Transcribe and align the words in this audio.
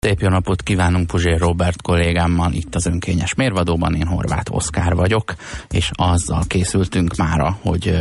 Szép 0.00 0.20
jó 0.20 0.28
napot 0.28 0.62
kívánunk 0.62 1.06
Puzsér 1.06 1.38
Robert 1.38 1.82
kollégámmal 1.82 2.52
itt 2.52 2.74
az 2.74 2.86
önkényes 2.86 3.34
mérvadóban, 3.34 3.94
én 3.94 4.06
Horváth 4.06 4.54
Oszkár 4.54 4.94
vagyok, 4.94 5.34
és 5.70 5.90
azzal 5.94 6.44
készültünk 6.46 7.16
mára, 7.16 7.58
hogy 7.60 8.00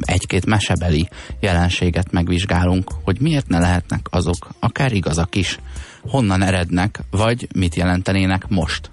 egy-két 0.00 0.46
mesebeli 0.46 1.08
jelenséget 1.40 2.12
megvizsgálunk, 2.12 2.90
hogy 3.04 3.20
miért 3.20 3.48
ne 3.48 3.58
lehetnek 3.58 4.06
azok 4.10 4.48
akár 4.60 4.92
igazak 4.92 5.34
is, 5.34 5.58
honnan 6.02 6.42
erednek, 6.42 7.00
vagy 7.10 7.48
mit 7.54 7.74
jelentenének 7.74 8.48
most. 8.48 8.90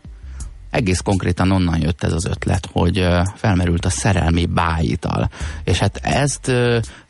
Egész 0.70 1.00
konkrétan 1.00 1.52
onnan 1.52 1.82
jött 1.82 2.04
ez 2.04 2.14
az 2.14 2.26
ötlet, 2.26 2.70
hogy 2.72 3.08
felmerült 3.36 3.86
a 3.86 3.90
szerelmi 3.90 4.46
bájital. 4.46 5.30
És 5.64 5.78
hát 5.78 5.98
ezt 5.98 6.52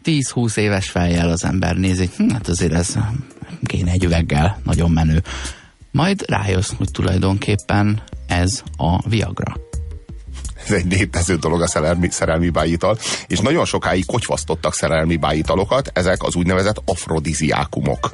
10-20 0.04 0.57
éves 0.57 0.89
fejjel 0.89 1.30
az 1.30 1.46
ember 1.46 1.75
nézi, 1.75 2.10
hm, 2.18 2.30
hát 2.30 2.48
azért 2.48 2.73
ez 2.73 2.98
kéne 3.66 3.91
egy 3.91 4.04
üveggel, 4.04 4.59
nagyon 4.64 4.91
menő. 4.91 5.23
Majd 5.91 6.23
rájössz, 6.27 6.71
hogy 6.77 6.91
tulajdonképpen 6.91 8.04
ez 8.28 8.64
a 8.78 9.10
Viagra. 9.10 9.55
Ez 10.65 10.71
egy 10.71 10.92
létező 10.92 11.36
dolog 11.36 11.61
a 11.61 11.68
szerelmi, 11.68 12.10
szerelmi 12.10 12.50
bájital, 12.50 12.97
és 13.28 13.39
nagyon 13.39 13.65
sokáig 13.65 14.05
kocsvasztottak 14.05 14.74
szerelmi 14.74 15.15
bájitalokat, 15.15 15.91
ezek 15.93 16.24
az 16.24 16.36
úgynevezett 16.36 16.82
afrodiziákumok. 16.86 18.11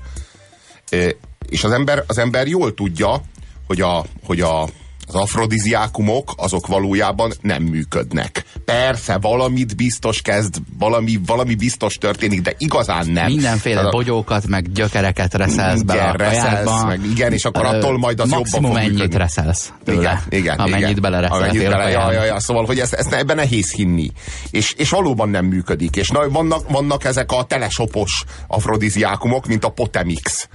És 1.50 1.64
az 1.64 1.72
ember, 1.72 2.04
az 2.08 2.18
ember 2.18 2.48
jól 2.48 2.74
tudja, 2.74 3.22
hogy 3.68 3.82
a, 3.82 4.06
hogy 4.24 4.42
a 4.42 4.68
az 5.10 5.16
afrodiziákumok 5.16 6.34
azok 6.38 6.68
valójában 6.68 7.32
nem 7.42 7.64
működnek. 7.64 8.44
Persze, 8.66 9.18
valamit 9.18 9.76
biztos 9.76 10.22
kezd, 10.22 10.56
valami, 10.78 11.20
valami 11.26 11.56
biztos 11.56 11.98
történik, 11.98 12.42
de 12.42 12.54
igazán 12.58 13.08
nem. 13.08 13.26
Mindenféle 13.26 13.76
Tehát, 13.76 13.92
bogyókat, 13.92 14.48
meg 14.48 14.72
gyökereket 14.72 15.34
reszelsz 15.34 15.82
be 15.82 15.94
a 15.94 16.16
reszelsz, 16.16 16.84
meg 16.84 17.06
igen, 17.06 17.34
és 17.34 17.46
akkor 17.46 17.66
attól 17.66 17.98
majd 17.98 18.20
az 18.20 18.32
jobban 18.32 18.62
fog 18.62 18.78
ennyit 18.78 18.92
működni. 18.92 19.18
reszelsz 19.18 19.74
tőle, 19.84 20.00
igen, 20.00 20.20
igen, 20.30 20.58
amennyit 20.58 20.90
igen. 20.90 21.02
belereszeltél. 21.02 21.70
Bele, 21.70 21.90
ja, 21.90 22.12
ja, 22.12 22.24
ja, 22.24 22.40
szóval, 22.40 22.66
hogy 22.66 22.80
ezt, 22.80 22.94
ezt 22.94 23.14
ebben 23.14 23.36
nehéz 23.36 23.72
hinni. 23.72 24.12
És, 24.52 24.74
és 24.78 24.90
valóban 24.90 25.30
nem 25.30 25.46
működik. 25.46 25.96
És 25.96 26.10
na, 26.10 26.30
vannak, 26.30 26.70
vannak 26.70 27.04
ezek 27.04 27.32
a 27.32 27.44
telesopos 27.44 28.24
afrodiziákumok, 28.48 29.48
mint 29.48 29.64
a 29.64 29.70
Potemix. 29.70 30.50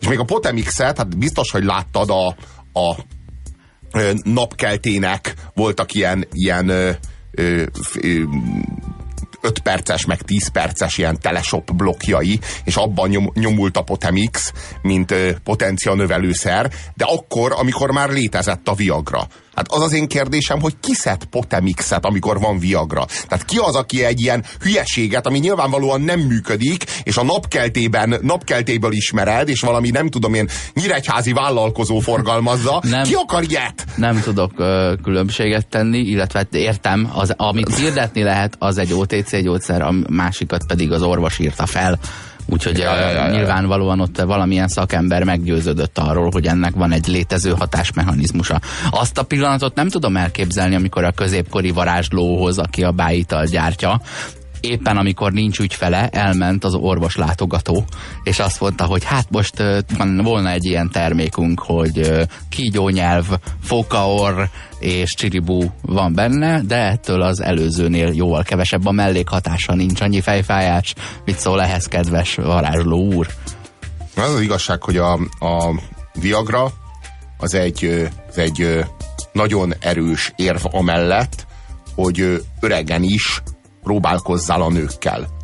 És 0.00 0.08
még 0.08 0.18
a 0.18 0.24
Potemixet, 0.24 0.96
hát 0.96 1.18
biztos, 1.18 1.50
hogy 1.50 1.64
láttad 1.64 2.10
a, 2.10 2.26
a 2.80 2.96
napkeltének 4.22 5.34
voltak 5.54 5.94
ilyen, 5.94 6.26
ilyen 6.32 6.68
ö, 6.68 6.90
ö, 7.30 7.64
ö, 8.00 8.22
5 9.40 9.58
perces, 9.58 10.04
meg 10.04 10.22
10 10.22 10.48
perces 10.48 10.98
ilyen 10.98 11.18
teleshop 11.20 11.74
blokkjai, 11.74 12.38
és 12.64 12.76
abban 12.76 13.08
nyom, 13.08 13.30
nyomult 13.34 13.76
a 13.76 13.82
Potemix, 13.82 14.52
mint 14.82 15.10
ö, 15.10 15.30
potencia 15.44 15.94
növelőszer, 15.94 16.70
de 16.94 17.04
akkor, 17.04 17.52
amikor 17.52 17.90
már 17.90 18.10
létezett 18.10 18.68
a 18.68 18.74
Viagra. 18.74 19.28
Hát 19.54 19.72
az 19.72 19.82
az 19.82 19.92
én 19.92 20.08
kérdésem, 20.08 20.60
hogy 20.60 20.74
ki 20.80 20.94
szed 20.94 21.24
Potemixet, 21.24 22.04
amikor 22.04 22.40
van 22.40 22.58
Viagra? 22.58 23.06
Tehát 23.28 23.44
ki 23.44 23.56
az, 23.56 23.74
aki 23.74 24.04
egy 24.04 24.20
ilyen 24.20 24.44
hülyeséget, 24.60 25.26
ami 25.26 25.38
nyilvánvalóan 25.38 26.00
nem 26.00 26.20
működik, 26.20 26.84
és 27.02 27.16
a 27.16 27.22
napkeltében, 27.22 28.18
napkeltéből 28.22 28.92
ismered, 28.92 29.48
és 29.48 29.60
valami 29.60 29.90
nem 29.90 30.08
tudom 30.08 30.34
én 30.34 30.48
nyíregyházi 30.74 31.32
vállalkozó 31.32 31.98
forgalmazza. 31.98 32.80
Nem, 32.90 33.02
ki 33.02 33.14
akar 33.14 33.44
ilyet? 33.48 33.84
Nem 33.96 34.20
tudok 34.20 34.52
ö, 34.56 34.94
különbséget 35.02 35.66
tenni, 35.66 35.98
illetve 35.98 36.38
hát 36.38 36.54
értem, 36.54 37.10
az, 37.14 37.34
amit 37.36 37.76
hirdetni 37.76 38.22
lehet, 38.22 38.56
az 38.58 38.78
egy 38.78 38.92
OTC 38.92 39.42
gyógyszer, 39.42 39.82
a 39.82 39.92
másikat 40.08 40.66
pedig 40.66 40.92
az 40.92 41.02
orvos 41.02 41.38
írta 41.38 41.66
fel. 41.66 41.98
Úgyhogy 42.50 42.78
ja, 42.78 42.98
ja, 43.00 43.08
ja, 43.08 43.30
nyilvánvalóan 43.30 44.00
ott 44.00 44.20
valamilyen 44.20 44.68
szakember 44.68 45.24
meggyőződött 45.24 45.98
arról, 45.98 46.30
hogy 46.30 46.46
ennek 46.46 46.74
van 46.74 46.92
egy 46.92 47.06
létező 47.06 47.50
hatásmechanizmusa. 47.50 48.60
Azt 48.90 49.18
a 49.18 49.22
pillanatot 49.22 49.74
nem 49.74 49.88
tudom 49.88 50.16
elképzelni, 50.16 50.74
amikor 50.74 51.04
a 51.04 51.10
középkori 51.10 51.70
varázslóhoz, 51.70 52.58
aki 52.58 52.82
a 52.84 52.90
bájital 52.90 53.44
gyártja, 53.44 54.00
éppen 54.60 54.96
amikor 54.96 55.32
nincs 55.32 55.58
ügyfele, 55.58 56.08
elment 56.08 56.64
az 56.64 56.74
orvos 56.74 57.16
látogató, 57.16 57.84
és 58.22 58.38
azt 58.38 58.60
mondta, 58.60 58.84
hogy 58.84 59.04
hát 59.04 59.30
most 59.30 59.60
uh, 59.60 60.22
volna 60.22 60.50
egy 60.50 60.64
ilyen 60.64 60.90
termékünk, 60.90 61.60
hogy 61.60 62.26
kígyónyelv, 62.48 63.26
fokaor 63.62 64.48
és 64.78 65.14
csiribú 65.14 65.72
van 65.82 66.14
benne, 66.14 66.60
de 66.60 66.76
ettől 66.76 67.22
az 67.22 67.40
előzőnél 67.40 68.12
jóval 68.14 68.42
kevesebb 68.42 68.86
a 68.86 68.90
mellékhatása, 68.90 69.74
nincs 69.74 70.00
annyi 70.00 70.20
fejfájás. 70.20 70.94
Mit 71.24 71.38
szól 71.38 71.62
ehhez, 71.62 71.86
kedves 71.86 72.34
varázsló 72.34 73.12
úr? 73.12 73.26
Az 74.16 74.34
az 74.34 74.40
igazság, 74.40 74.82
hogy 74.82 74.96
a, 74.96 75.12
a 75.38 75.80
Viagra 76.14 76.72
az 77.38 77.54
egy, 77.54 78.08
az 78.28 78.38
egy 78.38 78.84
nagyon 79.32 79.74
erős 79.80 80.32
érv 80.36 80.64
amellett, 80.70 81.46
hogy 81.94 82.44
öregen 82.60 83.02
is 83.02 83.42
próbálkozzál 83.82 84.62
a 84.62 84.70
nőkkel. 84.70 85.39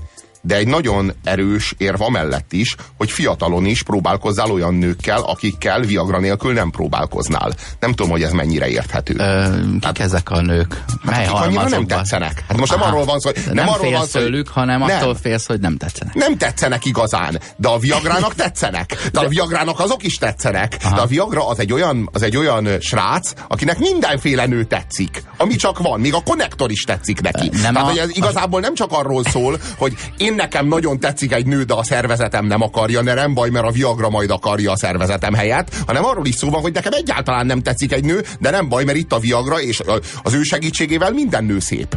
De 0.47 0.57
egy 0.57 0.67
nagyon 0.69 1.13
erős 1.25 1.75
érv 1.79 2.03
amellett 2.03 2.53
is, 2.53 2.77
hogy 2.97 3.11
fiatalon 3.11 3.65
is 3.65 3.83
próbálkozzál 3.83 4.51
olyan 4.51 4.75
nőkkel, 4.75 5.21
akikkel 5.21 5.81
Viagra 5.81 6.19
nélkül 6.19 6.53
nem 6.53 6.71
próbálkoznál. 6.71 7.53
Nem 7.81 7.93
tudom, 7.93 8.11
hogy 8.11 8.23
ez 8.23 8.33
mennyire 8.33 8.69
érthető. 8.69 9.15
Ö, 9.19 9.61
kik 9.73 9.85
hát, 9.85 9.99
ezek 9.99 10.31
a 10.31 10.41
nők? 10.41 10.85
Hát, 11.07 11.29
akik 11.29 11.35
annyira 11.35 11.69
nem 11.69 11.87
tetszenek. 11.87 12.45
Hát 12.49 12.59
most 12.59 12.73
Aha. 12.73 12.85
nem 12.85 12.95
arról 12.95 13.05
van 13.05 13.21
szó, 13.21 13.31
hogy 13.35 13.43
nem, 13.47 13.55
nem 13.55 13.69
arról 13.69 13.91
van 13.91 14.07
szó, 14.07 14.21
tőlük, 14.21 14.49
hanem 14.49 14.79
nem. 14.79 14.97
attól 14.97 15.15
félsz, 15.15 15.47
hogy 15.47 15.61
nem 15.61 15.77
tetszenek. 15.77 16.15
Nem 16.15 16.37
tetszenek 16.37 16.85
igazán, 16.85 17.41
de 17.57 17.69
a 17.69 17.79
Viagrának 17.79 18.35
tetszenek. 18.45 19.09
De 19.13 19.21
a 19.21 19.29
Viagrának 19.29 19.81
azok 19.81 20.03
is 20.03 20.17
tetszenek. 20.17 20.77
Aha. 20.83 20.95
De 20.95 21.01
a 21.01 21.07
Viagra 21.07 21.49
az 21.49 21.59
egy, 21.59 21.73
olyan, 21.73 22.09
az 22.13 22.23
egy 22.23 22.37
olyan 22.37 22.69
srác, 22.81 23.33
akinek 23.49 23.79
mindenféle 23.79 24.47
nő 24.47 24.65
tetszik. 24.65 25.23
Ami 25.37 25.57
csak 25.57 25.79
van. 25.79 26.01
Még 26.01 26.15
a 26.15 26.23
konnektor 26.23 26.71
is 26.71 26.83
tetszik 26.83 27.21
neki. 27.21 27.49
Nem 27.53 27.73
Tehát, 27.73 27.89
a... 27.89 27.91
hogy 27.91 27.99
ez 27.99 28.17
igazából 28.17 28.61
nem 28.61 28.75
csak 28.75 28.93
arról 28.93 29.25
szól, 29.25 29.59
hogy 29.79 29.95
én 30.17 30.36
nekem 30.37 30.67
nagyon 30.67 31.01
tetszik 31.01 31.33
egy 31.33 31.47
nő, 31.47 31.63
de 31.63 31.75
a 31.75 31.83
szervezetem 31.83 32.47
nem 32.47 32.63
akarja, 32.63 33.03
ne 33.03 33.15
nem 33.15 33.35
baj, 33.35 33.51
mert 33.51 33.67
a 33.67 33.71
Viagra 33.71 34.11
majd 34.11 34.31
akarja 34.31 34.73
a 34.73 34.77
szervezetem 34.77 35.35
helyett, 35.35 35.75
hanem 35.87 36.05
arról 36.05 36.27
is 36.27 36.35
szó 36.35 36.51
van, 36.51 36.61
hogy 36.61 36.73
nekem 36.73 36.93
egyáltalán 36.93 37.47
nem 37.47 37.63
tetszik 37.63 37.93
egy 37.93 38.05
nő, 38.05 38.25
de 38.41 38.51
nem 38.51 38.69
baj, 38.69 38.85
mert 38.85 38.99
itt 38.99 39.13
a 39.13 39.19
Viagra, 39.19 39.61
és 39.61 39.83
az 40.23 40.35
ő 40.35 40.43
segítségével 40.43 41.11
minden 41.11 41.45
nő 41.45 41.59
szép. 41.59 41.97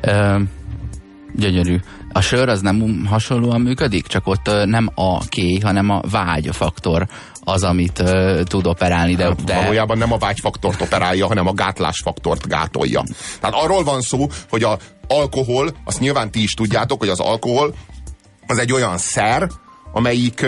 Ö, 0.00 0.38
gyönyörű. 1.34 1.76
A 2.16 2.20
sör 2.20 2.48
az 2.48 2.60
nem 2.60 3.06
hasonlóan 3.08 3.60
működik, 3.60 4.06
csak 4.06 4.26
ott 4.26 4.50
nem 4.64 4.90
a 4.94 5.28
ké, 5.28 5.58
hanem 5.58 5.90
a 5.90 6.00
vágy 6.10 6.48
faktor 6.52 7.06
az, 7.40 7.62
amit 7.62 7.98
uh, 7.98 8.42
tud 8.42 8.66
operálni. 8.66 9.14
De, 9.14 9.34
de... 9.44 9.54
Valójában 9.54 9.98
nem 9.98 10.12
a 10.12 10.18
vágyfaktort 10.18 10.82
operálja, 10.82 11.26
hanem 11.26 11.46
a 11.46 11.52
gátlásfaktort 11.52 12.48
gátolja. 12.48 13.02
Tehát 13.40 13.56
arról 13.56 13.84
van 13.84 14.00
szó, 14.00 14.26
hogy 14.50 14.62
a 14.62 14.78
alkohol, 15.08 15.70
azt 15.84 16.00
nyilván 16.00 16.30
ti 16.30 16.42
is 16.42 16.52
tudjátok, 16.52 16.98
hogy 16.98 17.08
az 17.08 17.20
alkohol 17.20 17.74
az 18.46 18.58
egy 18.58 18.72
olyan 18.72 18.98
szer, 18.98 19.48
amelyik 19.92 20.46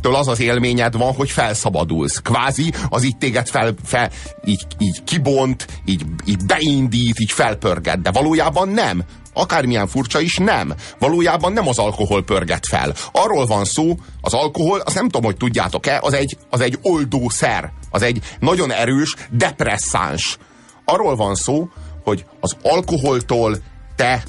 től 0.00 0.14
az 0.14 0.28
az 0.28 0.40
élményed 0.40 0.96
van, 0.96 1.14
hogy 1.14 1.30
felszabadulsz. 1.30 2.18
Kvázi 2.18 2.72
az 2.88 3.04
így 3.04 3.16
téged 3.16 3.48
fel, 3.48 3.74
fel 3.84 4.10
így, 4.44 4.66
így 4.78 5.04
kibont, 5.04 5.66
így, 5.84 6.04
így 6.24 6.44
beindít, 6.46 7.20
így 7.20 7.32
felpörget, 7.32 8.02
de 8.02 8.10
valójában 8.10 8.68
nem. 8.68 9.02
Akármilyen 9.38 9.86
furcsa 9.86 10.20
is, 10.20 10.36
nem. 10.36 10.74
Valójában 10.98 11.52
nem 11.52 11.68
az 11.68 11.78
alkohol 11.78 12.24
pörget 12.24 12.66
fel. 12.66 12.94
Arról 13.12 13.46
van 13.46 13.64
szó, 13.64 13.94
az 14.20 14.34
alkohol, 14.34 14.80
azt 14.80 14.94
nem 14.94 15.04
tudom, 15.04 15.24
hogy 15.24 15.36
tudjátok-e, 15.36 15.98
az 16.02 16.12
egy, 16.12 16.36
az 16.50 16.60
egy 16.60 16.78
oldószer. 16.82 17.72
Az 17.90 18.02
egy 18.02 18.20
nagyon 18.40 18.72
erős 18.72 19.14
depresszáns. 19.30 20.38
Arról 20.84 21.16
van 21.16 21.34
szó, 21.34 21.68
hogy 22.04 22.24
az 22.40 22.56
alkoholtól 22.62 23.56
te 23.96 24.22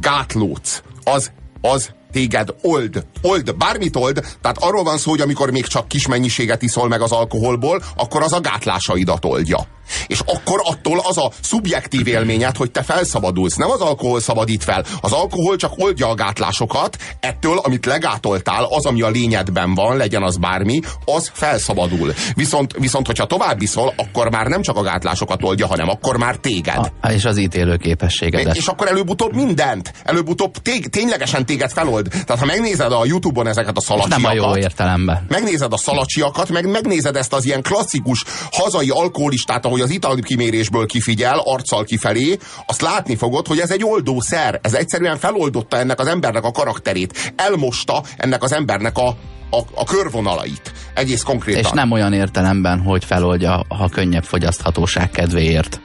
gátlódsz. 0.00 0.82
Az, 1.04 1.32
az 1.60 1.90
téged 2.12 2.54
old, 2.62 3.06
old, 3.22 3.56
bármit 3.56 3.96
old, 3.96 4.20
tehát 4.40 4.58
arról 4.58 4.82
van 4.82 4.98
szó, 4.98 5.10
hogy 5.10 5.20
amikor 5.20 5.50
még 5.50 5.66
csak 5.66 5.88
kis 5.88 6.06
mennyiséget 6.06 6.62
iszol 6.62 6.88
meg 6.88 7.00
az 7.00 7.12
alkoholból, 7.12 7.82
akkor 7.96 8.22
az 8.22 8.32
a 8.32 8.40
gátlásaidat 8.40 9.24
oldja. 9.24 9.66
És 10.06 10.20
akkor 10.20 10.60
attól 10.64 11.00
az 11.08 11.18
a 11.18 11.32
szubjektív 11.40 12.06
élményed, 12.06 12.56
hogy 12.56 12.70
te 12.70 12.82
felszabadulsz. 12.82 13.56
Nem 13.56 13.70
az 13.70 13.80
alkohol 13.80 14.20
szabadít 14.20 14.64
fel. 14.64 14.84
Az 15.00 15.12
alkohol 15.12 15.56
csak 15.56 15.72
oldja 15.76 16.08
a 16.08 16.14
gátlásokat, 16.14 16.96
ettől, 17.20 17.58
amit 17.58 17.86
legátoltál, 17.86 18.64
az, 18.64 18.86
ami 18.86 19.02
a 19.02 19.08
lényedben 19.08 19.74
van, 19.74 19.96
legyen 19.96 20.22
az 20.22 20.36
bármi, 20.36 20.80
az 21.04 21.30
felszabadul. 21.32 22.14
Viszont, 22.34 22.74
viszont 22.78 23.06
hogyha 23.06 23.26
tovább 23.26 23.62
iszol, 23.62 23.92
akkor 23.96 24.30
már 24.30 24.46
nem 24.46 24.62
csak 24.62 24.76
a 24.76 24.82
gátlásokat 24.82 25.42
oldja, 25.44 25.66
hanem 25.66 25.88
akkor 25.88 26.16
már 26.16 26.36
téged. 26.36 26.92
A, 27.00 27.08
és 27.08 27.24
az 27.24 27.36
ítélő 27.36 27.76
képességedet. 27.76 28.56
És 28.56 28.66
akkor 28.66 28.88
előbb-utóbb 28.88 29.34
mindent. 29.34 29.92
Előbb-utóbb 30.04 30.56
té- 30.56 30.90
ténylegesen 30.90 31.46
téged 31.46 31.70
felold. 31.70 32.08
Tehát 32.08 32.38
ha 32.38 32.44
megnézed 32.44 32.92
a 32.92 33.04
Youtube-on 33.04 33.46
ezeket 33.46 33.76
a 33.76 33.80
szalacsiakat. 33.80 34.22
Nem 34.22 34.30
a 34.30 34.34
jó 34.34 34.56
értelemben. 34.56 35.24
Megnézed 35.28 35.72
a 35.72 35.76
szalacsiakat, 35.76 36.48
meg 36.48 36.70
megnézed 36.70 37.16
ezt 37.16 37.32
az 37.32 37.44
ilyen 37.44 37.62
klasszikus 37.62 38.24
hazai 38.50 38.90
alkoholistát, 38.90 39.64
ahogy 39.66 39.79
ahogy 39.80 39.90
az 39.90 39.96
italkimérésből 39.96 40.86
kifigyel, 40.86 41.40
arccal 41.44 41.84
kifelé, 41.84 42.38
azt 42.66 42.80
látni 42.80 43.16
fogod, 43.16 43.46
hogy 43.46 43.58
ez 43.58 43.70
egy 43.70 43.84
oldószer. 43.84 44.60
Ez 44.62 44.74
egyszerűen 44.74 45.18
feloldotta 45.18 45.76
ennek 45.76 46.00
az 46.00 46.06
embernek 46.06 46.44
a 46.44 46.50
karakterét. 46.50 47.32
Elmosta 47.36 48.02
ennek 48.16 48.42
az 48.42 48.52
embernek 48.52 48.98
a, 48.98 49.08
a, 49.50 49.60
a 49.74 49.84
körvonalait. 49.84 50.72
Egész 50.94 51.22
konkrétan. 51.22 51.62
És 51.62 51.70
nem 51.70 51.90
olyan 51.90 52.12
értelemben, 52.12 52.80
hogy 52.80 53.04
feloldja, 53.04 53.64
ha 53.68 53.88
könnyebb 53.88 54.24
fogyaszthatóság 54.24 55.10
kedvéért. 55.10 55.80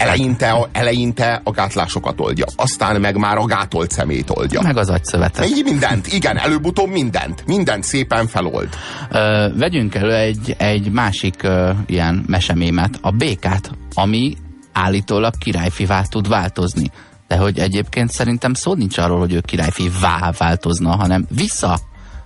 Eleinte 0.00 0.50
a, 0.50 0.68
eleinte 0.72 1.40
a 1.44 1.50
gátlásokat 1.50 2.20
oldja, 2.20 2.46
aztán 2.56 3.00
meg 3.00 3.16
már 3.16 3.36
a 3.36 3.44
gátolt 3.44 3.90
szemét 3.90 4.30
oldja. 4.30 4.60
Meg 4.62 4.76
az 4.76 4.88
agyszövetet. 4.88 5.46
Így 5.46 5.62
mindent, 5.64 6.12
igen, 6.12 6.38
előbb-utóbb 6.38 6.90
mindent. 6.90 7.46
Mindent 7.46 7.84
szépen 7.84 8.26
felold. 8.26 8.68
Ö, 9.10 9.48
vegyünk 9.56 9.94
elő 9.94 10.14
egy, 10.14 10.54
egy 10.58 10.90
másik 10.90 11.42
ö, 11.42 11.70
ilyen 11.86 12.24
mesemémet, 12.26 12.98
a 13.00 13.10
békát, 13.10 13.70
ami 13.94 14.36
állítólag 14.72 15.38
királyfivá 15.38 16.02
tud 16.02 16.28
változni. 16.28 16.90
De 17.28 17.36
hogy 17.36 17.58
egyébként 17.58 18.10
szerintem 18.10 18.54
szó 18.54 18.74
nincs 18.74 18.98
arról, 18.98 19.18
hogy 19.18 19.32
ő 19.32 19.40
királyfivá 19.40 20.32
változna, 20.38 20.96
hanem 20.96 21.26
vissza 21.28 21.78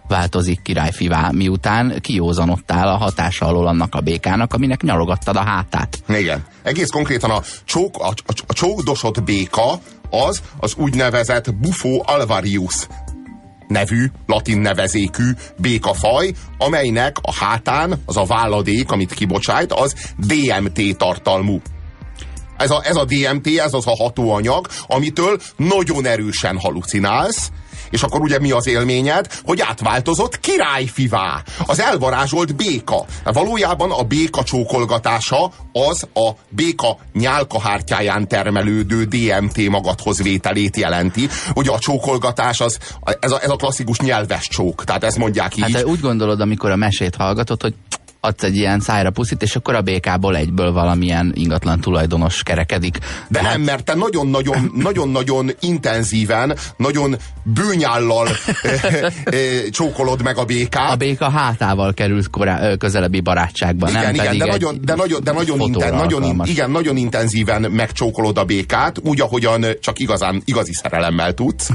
változik 0.09 0.63
királyfivá, 0.63 1.31
miután 1.33 2.01
kiózanottál 2.01 2.89
a 2.89 2.97
hatása 2.97 3.47
alól 3.47 3.67
annak 3.67 3.95
a 3.95 4.01
békának, 4.01 4.55
aminek 4.55 4.83
nyalogattad 4.83 5.37
a 5.37 5.45
hátát. 5.45 5.99
Igen. 6.09 6.45
Egész 6.63 6.91
konkrétan 6.91 7.31
a, 7.31 7.43
csók, 7.65 7.97
a, 7.99 8.09
a, 8.09 8.33
a 8.47 8.53
csókdosott 8.53 9.23
béka 9.23 9.81
az 10.11 10.43
az 10.59 10.75
úgynevezett 10.77 11.55
Buffo 11.55 12.01
alvarius 12.03 12.87
nevű, 13.69 14.11
latin 14.27 14.59
nevezékű 14.59 15.31
békafaj, 15.57 16.33
amelynek 16.59 17.17
a 17.23 17.33
hátán 17.33 18.03
az 18.07 18.17
a 18.17 18.25
váladék, 18.25 18.91
amit 18.91 19.15
kibocsájt, 19.15 19.73
az 19.73 19.95
DMT 20.17 20.97
tartalmú. 20.97 21.61
Ez 22.57 22.71
a, 22.71 22.83
ez 22.85 22.97
a 22.97 23.05
DMT, 23.05 23.47
ez 23.47 23.75
az 23.75 23.87
a 23.87 23.97
hatóanyag, 23.97 24.69
amitől 24.87 25.41
nagyon 25.57 26.07
erősen 26.07 26.59
halucinálsz, 26.59 27.51
és 27.95 28.03
akkor 28.03 28.21
ugye 28.21 28.39
mi 28.39 28.51
az 28.51 28.67
élményed? 28.67 29.27
Hogy 29.45 29.61
átváltozott 29.61 30.41
királyfivá. 30.41 31.43
Az 31.67 31.81
elvarázsolt 31.81 32.57
béka. 32.57 33.05
Valójában 33.25 33.91
a 33.91 34.03
béka 34.03 34.43
csókolgatása 34.43 35.51
az 35.73 36.09
a 36.15 36.31
béka 36.49 36.97
nyálkahártyáján 37.13 38.29
termelődő 38.29 39.05
DMT 39.05 39.69
magadhoz 39.69 40.23
vételét 40.23 40.77
jelenti. 40.77 41.29
Ugye 41.55 41.71
a 41.71 41.79
csókolgatás 41.79 42.61
az, 42.61 42.79
ez 43.21 43.31
a, 43.31 43.43
ez 43.43 43.51
a 43.51 43.57
klasszikus 43.57 43.99
nyelves 43.99 44.49
csók. 44.49 44.85
Tehát 44.85 45.05
ezt 45.05 45.19
mondják 45.19 45.57
így. 45.57 45.73
Hát 45.73 45.85
úgy 45.85 46.01
gondolod, 46.01 46.41
amikor 46.41 46.71
a 46.71 46.77
mesét 46.77 47.15
hallgatod, 47.15 47.63
hogy 47.63 47.75
adsz 48.25 48.43
egy 48.43 48.57
ilyen 48.57 48.81
szájra 48.81 49.11
puszit, 49.11 49.43
és 49.43 49.57
akkor 49.57 49.75
a 49.75 49.81
békából 49.81 50.37
egyből 50.37 50.73
valamilyen 50.73 51.33
ingatlan 51.35 51.81
tulajdonos 51.81 52.43
kerekedik. 52.43 52.99
De 53.29 53.43
hát... 53.43 53.53
nem, 53.53 53.63
mert 53.63 53.85
te 53.85 53.95
nagyon-nagyon, 53.95 54.73
nagyon-nagyon 54.75 55.51
intenzíven, 55.61 56.57
nagyon 56.77 57.17
bőnyállal 57.43 58.29
csókolod 59.71 60.23
meg 60.23 60.39
a 60.39 60.45
békát. 60.45 60.91
A 60.91 60.97
béka 60.97 61.31
hátával 61.31 61.95
került 61.95 62.31
korá, 62.31 62.77
közelebbi 62.77 63.21
barátságba, 63.21 63.89
igen, 63.89 64.03
nem 64.03 64.15
igen, 64.15 64.27
pedig 64.27 64.41
de 64.41 64.47
nagyon, 64.47 64.79
de 64.83 64.95
nagyon, 64.95 65.25
de 65.25 65.33
nagyon, 65.33 65.61
inten, 65.61 65.95
nagyon, 65.95 66.41
igen, 66.45 66.71
nagyon 66.71 66.97
intenzíven 66.97 67.63
megcsókolod 67.63 68.39
a 68.39 68.45
békát, 68.45 68.99
úgy, 69.03 69.21
ahogyan 69.21 69.65
csak 69.81 69.99
igazán, 69.99 70.43
igazi 70.45 70.73
szerelemmel 70.73 71.35
tudsz. 71.35 71.69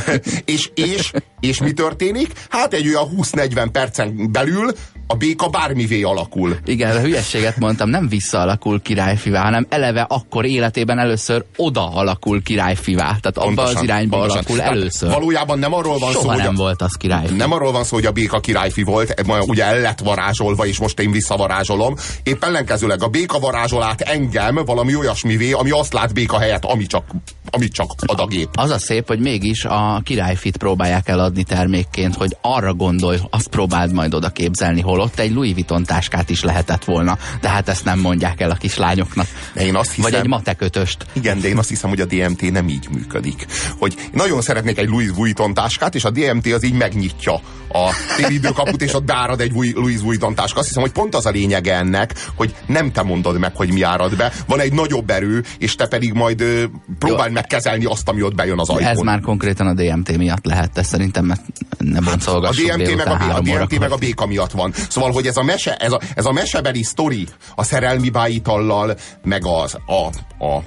és, 0.44 0.70
és, 0.74 1.10
és 1.40 1.60
mi 1.60 1.72
történik? 1.72 2.32
Hát 2.48 2.72
egy 2.72 2.88
olyan 2.88 3.08
20-40 3.16 3.68
percen 3.72 4.32
belül 4.32 4.72
a 5.10 5.14
béka 5.14 5.48
bármivé 5.48 6.02
alakul. 6.02 6.56
Igen, 6.64 6.96
a 6.96 7.00
hülyességet 7.00 7.58
mondtam, 7.58 7.88
nem 7.88 8.08
visszaalakul 8.08 8.82
királyfivá, 8.82 9.42
hanem 9.42 9.66
eleve 9.68 10.06
akkor 10.08 10.44
életében 10.44 10.98
először 10.98 11.44
oda 11.56 11.88
alakul 11.88 12.42
királyfivá. 12.42 13.04
Tehát 13.04 13.38
abba 13.38 13.62
az 13.62 13.82
irányba 13.82 14.16
pontosan. 14.16 14.38
alakul 14.38 14.58
hát 14.58 14.70
először. 14.70 15.10
Valójában 15.10 15.58
nem 15.58 15.74
arról 15.74 15.98
van 15.98 16.12
Soha 16.12 16.22
szó, 16.22 16.28
nem 16.28 16.46
hogy 16.46 16.54
a, 16.54 16.62
volt 16.62 16.82
az 16.82 16.94
királyfi. 16.94 17.34
Nem 17.34 17.52
arról 17.52 17.72
van 17.72 17.84
szó, 17.84 17.96
hogy 17.96 18.06
a 18.06 18.12
béka 18.12 18.40
királyfi 18.40 18.82
volt, 18.82 19.24
ugye 19.46 19.64
el 19.64 19.80
lett 19.80 19.98
varázsolva, 19.98 20.66
és 20.66 20.78
most 20.78 21.00
én 21.00 21.10
visszavarázsolom. 21.10 21.94
Épp 22.22 22.44
ellenkezőleg 22.44 23.02
a 23.02 23.08
béka 23.08 23.38
varázsol 23.38 23.82
át 23.82 24.00
engem 24.00 24.54
valami 24.64 24.96
olyasmivé, 24.96 25.52
ami 25.52 25.70
azt 25.70 25.92
lát 25.92 26.12
béka 26.12 26.38
helyett, 26.38 26.64
ami 26.64 26.86
csak, 26.86 27.04
amit 27.50 27.72
csak 27.72 27.90
ad 28.06 28.20
a 28.20 28.26
gép. 28.26 28.48
Az 28.52 28.70
a 28.70 28.78
szép, 28.78 29.06
hogy 29.06 29.18
mégis 29.18 29.64
a 29.64 30.00
királyfit 30.04 30.56
próbálják 30.56 31.08
eladni 31.08 31.42
termékként, 31.42 32.14
hogy 32.14 32.36
arra 32.40 32.74
gondolj, 32.74 33.18
azt 33.30 33.48
próbáld 33.48 33.92
majd 33.92 34.14
oda 34.14 34.28
képzelni, 34.28 34.80
hol 34.80 35.00
ott 35.00 35.18
egy 35.18 35.32
Louis 35.32 35.52
Vuitton 35.52 35.84
táskát 35.84 36.30
is 36.30 36.42
lehetett 36.42 36.84
volna, 36.84 37.18
de 37.40 37.48
hát 37.48 37.68
ezt 37.68 37.84
nem 37.84 37.98
mondják 37.98 38.40
el 38.40 38.50
a 38.50 38.54
kislányoknak. 38.54 39.26
De 39.54 39.66
én 39.66 39.76
azt 39.76 39.92
hiszem, 39.92 40.10
Vagy 40.10 40.20
egy 40.20 40.28
matekötöst. 40.28 41.06
Igen, 41.12 41.40
de 41.40 41.48
én 41.48 41.58
azt 41.58 41.68
hiszem, 41.68 41.90
hogy 41.90 42.00
a 42.00 42.04
DMT 42.04 42.50
nem 42.52 42.68
így 42.68 42.88
működik. 42.90 43.46
Hogy 43.78 43.94
nagyon 44.12 44.40
szeretnék 44.40 44.78
egy 44.78 44.88
Louis 44.88 45.10
Vuitton 45.10 45.54
táskát, 45.54 45.94
és 45.94 46.04
a 46.04 46.10
DMT 46.10 46.46
az 46.46 46.64
így 46.64 46.74
megnyitja 46.74 47.40
a 47.72 47.90
téridőkaput, 48.16 48.82
és 48.82 48.94
ott 48.94 49.04
beárad 49.04 49.40
egy 49.40 49.52
Louis 49.52 50.00
Vuitton 50.00 50.34
táska. 50.34 50.58
Azt 50.58 50.68
hiszem, 50.68 50.82
hogy 50.82 50.92
pont 50.92 51.14
az 51.14 51.26
a 51.26 51.30
lényege 51.30 51.74
ennek, 51.74 52.14
hogy 52.34 52.54
nem 52.66 52.92
te 52.92 53.02
mondod 53.02 53.38
meg, 53.38 53.56
hogy 53.56 53.72
mi 53.72 53.82
árad 53.82 54.16
be. 54.16 54.32
Van 54.46 54.60
egy 54.60 54.72
nagyobb 54.72 55.10
erő, 55.10 55.44
és 55.58 55.74
te 55.74 55.86
pedig 55.86 56.12
majd 56.12 56.40
ö, 56.40 56.64
próbálj 56.98 57.32
meg 57.32 57.39
kezelni 57.46 57.84
azt, 57.84 58.08
ami 58.08 58.22
ott 58.22 58.34
bejön 58.34 58.58
az 58.58 58.68
ajtón. 58.68 58.86
Ez 58.86 58.98
már 58.98 59.20
konkrétan 59.20 59.66
a 59.66 59.74
DMT 59.74 60.16
miatt 60.16 60.44
lehet, 60.44 60.72
de 60.72 60.82
szerintem 60.82 61.24
mert 61.24 61.42
ne 61.78 62.00
boncolgassuk 62.00 62.70
a 62.70 62.76
DMT, 62.76 62.96
meg 62.96 63.06
a, 63.06 63.34
a 63.34 63.40
DMT 63.40 63.78
meg 63.78 63.90
a 63.90 63.96
béka 63.96 64.26
miatt 64.26 64.50
van. 64.50 64.72
Szóval, 64.88 65.12
hogy 65.12 65.26
ez 65.26 65.36
a, 65.36 65.42
mese, 65.42 65.76
ez 65.76 65.92
a, 65.92 66.00
ez 66.14 66.24
a 66.24 66.32
mesebeli 66.32 66.82
sztori 66.82 67.26
a 67.54 67.62
szerelmi 67.62 68.10
bájitallal, 68.10 68.96
meg 69.22 69.46
az, 69.46 69.78
a, 69.86 70.06
a 70.44 70.62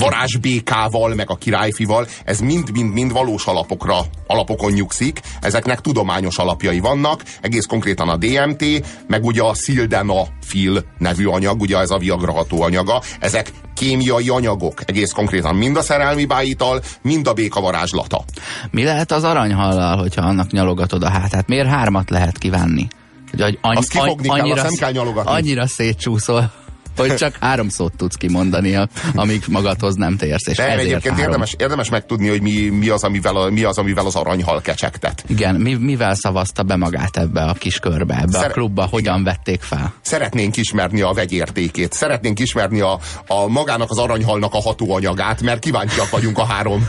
varázsbékával, 0.00 1.14
meg 1.14 1.30
a 1.30 1.34
királyfival, 1.36 2.06
ez 2.24 2.40
mind-mind-mind 2.40 3.12
valós 3.12 3.46
alapokra, 3.46 4.00
alapokon 4.26 4.72
nyugszik, 4.72 5.20
ezeknek 5.40 5.80
tudományos 5.80 6.38
alapjai 6.38 6.80
vannak, 6.80 7.22
egész 7.40 7.66
konkrétan 7.66 8.08
a 8.08 8.16
DMT, 8.16 8.64
meg 9.06 9.24
ugye 9.24 9.42
a 9.42 9.54
sildenafil 9.54 10.84
nevű 10.98 11.26
anyag, 11.26 11.60
ugye 11.60 11.78
ez 11.78 11.90
a 11.90 11.98
Viagra 11.98 12.32
hatóanyaga, 12.32 13.02
ezek 13.20 13.52
kémiai 13.74 14.28
anyagok, 14.28 14.82
egész 14.84 15.12
konkrétan 15.12 15.54
mind 15.54 15.76
a 15.76 15.82
szerelmi 15.82 16.24
bájital, 16.24 16.82
mind 17.02 17.26
a 17.26 17.32
béka 17.32 17.60
varázslata. 17.60 18.24
Mi 18.70 18.84
lehet 18.84 19.12
az 19.12 19.24
aranyhallal, 19.24 19.96
hogyha 19.96 20.22
annak 20.22 20.50
nyalogatod 20.50 21.02
a 21.02 21.08
hátát? 21.08 21.48
Miért 21.48 21.68
hármat 21.68 22.10
lehet 22.10 22.38
kívánni? 22.38 22.88
Hogy 23.30 23.58
annyi, 23.60 23.76
Azt 23.76 23.90
kifogni 23.90 24.28
annyira, 24.28 24.54
kell, 24.54 24.64
azt 24.64 24.80
nem 24.80 24.92
kell 24.92 25.02
nyalogatni. 25.02 25.32
Annyira 25.32 25.66
szétcsúszol 25.66 26.52
hogy 26.96 27.14
csak 27.14 27.36
három 27.40 27.68
szót 27.68 27.92
tudsz 27.96 28.16
kimondani, 28.16 28.78
amíg 29.14 29.44
magadhoz 29.48 29.94
nem 29.94 30.16
térsz. 30.16 30.46
És 30.46 30.56
nem, 30.56 30.78
egyébként 30.78 31.04
három. 31.04 31.18
érdemes, 31.18 31.54
érdemes 31.58 31.88
megtudni, 31.90 32.28
hogy 32.28 32.42
mi, 32.42 32.68
mi, 32.68 32.88
az, 32.88 33.04
amivel, 33.04 33.36
a, 33.36 33.50
mi 33.50 33.62
az, 33.62 33.78
amivel 33.78 34.06
az 34.06 34.14
aranyhal 34.14 34.60
kecsegtet. 34.60 35.24
Igen, 35.26 35.54
mi, 35.54 35.74
mivel 35.74 36.14
szavazta 36.14 36.62
be 36.62 36.76
magát 36.76 37.16
ebbe 37.16 37.42
a 37.42 37.52
kis 37.52 37.78
körbe, 37.78 38.14
ebbe 38.14 38.32
Szere- 38.32 38.50
a 38.50 38.52
klubba, 38.52 38.86
hogyan 38.90 39.20
igen. 39.20 39.34
vették 39.34 39.60
fel? 39.60 39.94
Szeretnénk 40.00 40.56
ismerni 40.56 41.00
a 41.00 41.12
vegyértékét, 41.12 41.92
szeretnénk 41.92 42.38
ismerni 42.38 42.80
a, 42.80 42.98
a 43.26 43.46
magának 43.46 43.90
az 43.90 43.98
aranyhalnak 43.98 44.54
a 44.54 44.60
hatóanyagát, 44.60 45.42
mert 45.42 45.58
kíváncsiak 45.58 46.10
vagyunk 46.10 46.38
a 46.38 46.44
három, 46.44 46.88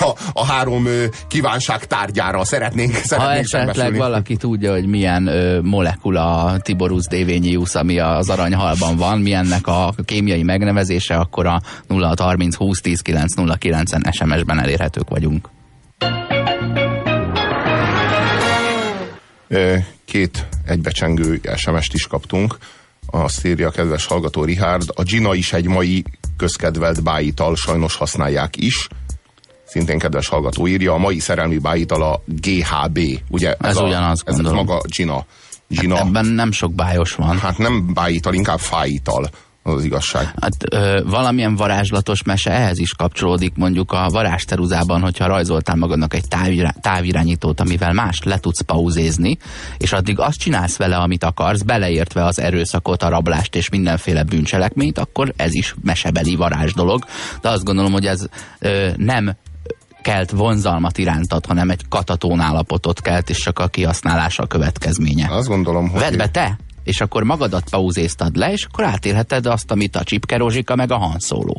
a, 0.00 0.12
a 0.32 0.46
három 0.46 0.88
kívánság 1.28 1.86
tárgyára. 1.86 2.44
Szeretnénk, 2.44 2.94
szeretnénk 2.94 3.50
Ha 3.50 3.58
esetleg 3.58 3.96
valaki 3.96 4.36
tudja, 4.36 4.72
hogy 4.72 4.86
milyen 4.86 5.26
ö, 5.26 5.60
molekula 5.60 6.56
Tiborus 6.62 7.06
dévényius, 7.06 7.74
ami 7.74 7.98
az 7.98 8.28
aranyhalban 8.28 8.96
van, 8.96 9.18
milyen 9.18 9.39
ennek 9.40 9.66
a 9.66 9.94
kémiai 10.04 10.42
megnevezése, 10.42 11.16
akkor 11.16 11.46
a 11.46 11.60
0630 11.88 12.54
20 12.54 12.80
10 12.80 13.00
909 13.00 13.92
en 13.92 14.12
SMS-ben 14.12 14.60
elérhetők 14.60 15.08
vagyunk. 15.08 15.48
Két 20.04 20.46
egybecsengő 20.64 21.40
SMS-t 21.56 21.94
is 21.94 22.06
kaptunk. 22.06 22.58
Azt 23.06 23.46
írja 23.46 23.68
a 23.68 23.70
kedves 23.70 24.06
hallgató 24.06 24.44
Richard, 24.44 24.82
a 24.94 25.02
Gina 25.02 25.34
is 25.34 25.52
egy 25.52 25.66
mai 25.66 26.04
közkedvelt 26.36 27.02
bájital, 27.02 27.56
sajnos 27.56 27.96
használják 27.96 28.56
is. 28.56 28.88
Szintén 29.64 29.98
kedves 29.98 30.28
hallgató 30.28 30.66
írja, 30.66 30.92
a 30.92 30.98
mai 30.98 31.18
szerelmi 31.18 31.58
bájital 31.58 32.02
a 32.02 32.22
GHB. 32.26 32.98
Ugye 33.28 33.52
ez, 33.52 33.68
ez 33.68 33.76
a, 33.76 33.84
ugyanaz, 33.84 34.22
ez, 34.24 34.38
ez 34.38 34.50
maga 34.50 34.80
Gina. 34.96 35.24
Gina. 35.70 35.96
Hát 35.96 36.06
ebben 36.06 36.26
nem 36.26 36.52
sok 36.52 36.74
bájos 36.74 37.14
van. 37.14 37.38
Hát 37.38 37.58
nem 37.58 37.94
bájital, 37.94 38.34
inkább 38.34 38.58
fájital 38.58 39.30
az, 39.62 39.74
az 39.74 39.84
igazság. 39.84 40.34
Hát 40.40 40.54
ö, 40.70 41.00
valamilyen 41.04 41.54
varázslatos 41.56 42.22
mese 42.22 42.50
ehhez 42.50 42.78
is 42.78 42.92
kapcsolódik, 42.92 43.54
mondjuk 43.56 43.92
a 43.92 44.08
varázsteruzában, 44.08 45.00
hogyha 45.00 45.26
rajzoltál 45.26 45.76
magadnak 45.76 46.14
egy 46.14 46.28
távirá, 46.28 46.74
távirányítót, 46.80 47.60
amivel 47.60 47.92
mást 47.92 48.24
le 48.24 48.38
tudsz 48.38 48.60
pauzézni, 48.60 49.38
és 49.78 49.92
addig 49.92 50.18
azt 50.18 50.38
csinálsz 50.38 50.76
vele, 50.76 50.96
amit 50.96 51.24
akarsz, 51.24 51.62
beleértve 51.62 52.24
az 52.24 52.38
erőszakot, 52.38 53.02
a 53.02 53.08
rablást 53.08 53.54
és 53.54 53.68
mindenféle 53.68 54.22
bűncselekményt, 54.22 54.98
akkor 54.98 55.32
ez 55.36 55.54
is 55.54 55.74
mesebeli 55.82 56.34
varázs 56.34 56.72
dolog. 56.72 57.04
De 57.40 57.48
azt 57.48 57.64
gondolom, 57.64 57.92
hogy 57.92 58.06
ez 58.06 58.26
ö, 58.58 58.88
nem 58.96 59.36
kelt 60.02 60.30
vonzalmat 60.30 60.98
irántad, 60.98 61.46
hanem 61.46 61.70
egy 61.70 61.88
katatón 61.88 62.40
állapotot 62.40 63.00
kelt, 63.00 63.30
és 63.30 63.38
csak 63.38 63.58
a 63.58 63.68
kihasználása 63.68 64.42
a 64.42 64.46
következménye. 64.46 65.28
Azt 65.30 65.48
gondolom, 65.48 65.88
hogy... 65.88 66.00
Vedd 66.00 66.16
be 66.16 66.28
te! 66.28 66.58
és 66.84 67.00
akkor 67.00 67.22
magadat 67.22 67.70
pauzéztad 67.70 68.36
le, 68.36 68.52
és 68.52 68.64
akkor 68.64 68.84
átélheted 68.84 69.46
azt, 69.46 69.70
amit 69.70 69.96
a 69.96 70.04
Csipke 70.04 70.36
Rozsika 70.36 70.76
meg 70.76 70.90
a 70.90 70.96
Han 70.96 71.18
Solo. 71.18 71.54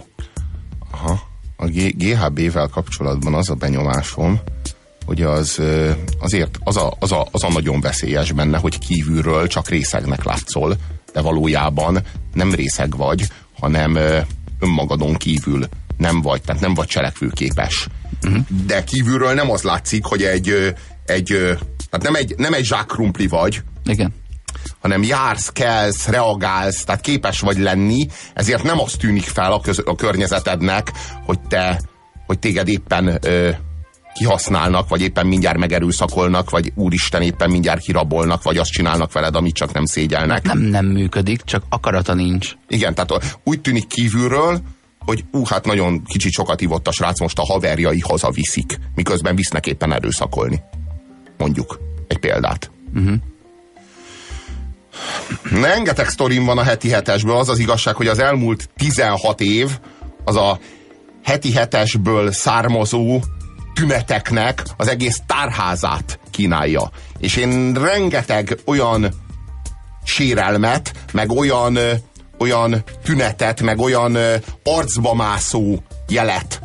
Aha. 0.92 1.20
A 1.56 1.66
GHB-vel 1.68 2.68
kapcsolatban 2.68 3.34
az 3.34 3.50
a 3.50 3.56
benyomásom, 3.56 4.40
hogy 5.06 5.22
az 5.22 5.62
azért 6.20 6.58
az 6.64 6.78
a, 6.78 6.94
az, 7.00 7.12
a, 7.12 7.28
az 7.32 7.44
a 7.44 7.52
nagyon 7.52 7.82
veszélyes 7.82 8.32
benne, 8.32 8.58
hogy 8.58 8.80
kívülről 8.80 9.48
csak 9.48 9.70
részegnek 9.70 10.24
látszol, 10.24 10.76
de 11.14 11.22
valójában 11.22 12.00
nem 12.34 12.54
részeg 12.54 12.98
vagy, 12.98 13.28
hanem 13.60 13.98
önmagadon 14.60 15.14
kívül 15.14 15.68
nem 16.02 16.22
vagy, 16.22 16.42
tehát 16.42 16.62
nem 16.62 16.74
vagy 16.74 16.88
cselekvőképes. 16.88 17.88
Uh-huh. 18.26 18.46
De 18.66 18.84
kívülről 18.84 19.34
nem 19.34 19.52
az 19.52 19.62
látszik, 19.62 20.06
hogy 20.06 20.24
egy, 20.24 20.74
egy 21.06 21.28
tehát 21.90 22.02
nem 22.02 22.16
egy, 22.16 22.34
nem 22.38 22.54
egy 22.54 22.66
zsákkrumpli 22.66 23.28
vagy, 23.28 23.62
Igen. 23.86 24.14
hanem 24.80 25.04
jársz, 25.04 25.50
kelsz, 25.50 26.08
reagálsz, 26.08 26.84
tehát 26.84 27.02
képes 27.02 27.40
vagy 27.40 27.58
lenni, 27.58 28.08
ezért 28.34 28.64
nem 28.64 28.80
az 28.80 28.92
tűnik 28.92 29.24
fel 29.24 29.52
a, 29.52 29.60
köz, 29.62 29.82
a 29.86 29.96
környezetednek, 29.96 30.92
hogy 31.26 31.40
te, 31.40 31.82
hogy 32.26 32.40
téged 32.40 32.68
éppen 32.68 33.18
ö, 33.22 33.50
kihasználnak, 34.14 34.90
vagy 34.90 35.02
éppen 35.02 35.28
mindjárt 35.28 35.58
megerőszakolnak, 35.58 36.50
vagy 36.50 36.72
úristen 36.76 37.22
éppen 37.22 37.50
mindjárt 37.50 37.82
kirabolnak, 37.82 38.44
vagy 38.44 38.58
azt 38.58 38.72
csinálnak 38.72 39.12
veled, 39.12 39.36
amit 39.36 39.56
csak 39.56 39.74
nem 39.74 39.86
szégyelnek. 39.86 40.44
Nem, 40.44 40.60
nem 40.60 40.86
működik, 40.86 41.42
csak 41.44 41.64
akarata 41.70 42.14
nincs. 42.14 42.54
Igen, 42.68 42.96
tehát 42.96 43.40
úgy 43.44 43.62
tűnik 43.62 43.88
kívülről, 43.88 44.62
hogy 45.06 45.24
ú, 45.32 45.46
hát 45.46 45.66
nagyon 45.66 46.04
kicsit 46.04 46.32
sokat 46.32 46.62
ivott 46.62 46.88
a 46.88 46.92
srác, 46.92 47.20
most 47.20 47.40
a 47.40 47.46
haverjai 47.46 48.00
hazaviszik, 48.00 48.80
miközben 48.96 49.36
visznek 49.36 49.68
éppen 49.68 49.94
erőszakolni. 49.94 50.62
Mondjuk 51.38 51.80
egy 52.08 52.20
példát. 52.20 52.72
Uh-huh. 52.94 53.16
Rengeteg 55.62 56.10
sztorim 56.10 56.46
van 56.46 56.58
a 56.58 56.64
heti 56.64 56.90
hetesből. 56.90 57.38
Az 57.38 57.50
az 57.50 57.60
igazság, 57.60 57.96
hogy 57.96 58.08
az 58.08 58.20
elmúlt 58.20 58.70
16 58.76 59.42
év 59.42 59.70
az 60.24 60.36
a 60.36 60.60
heti 61.24 61.54
hetesből 61.54 62.32
származó 62.32 63.20
tüneteknek 63.74 64.64
az 64.78 64.88
egész 64.88 65.22
tárházát 65.26 66.20
kínálja. 66.32 66.92
És 67.20 67.36
én 67.36 67.74
rengeteg 67.74 68.58
olyan 68.66 69.14
sérelmet, 70.04 70.94
meg 71.14 71.32
olyan, 71.32 71.78
olyan 72.42 72.84
tünetet, 73.04 73.62
meg 73.62 73.80
olyan 73.80 74.18
arcba 74.64 75.14
mászó 75.14 75.78
jelet 76.08 76.62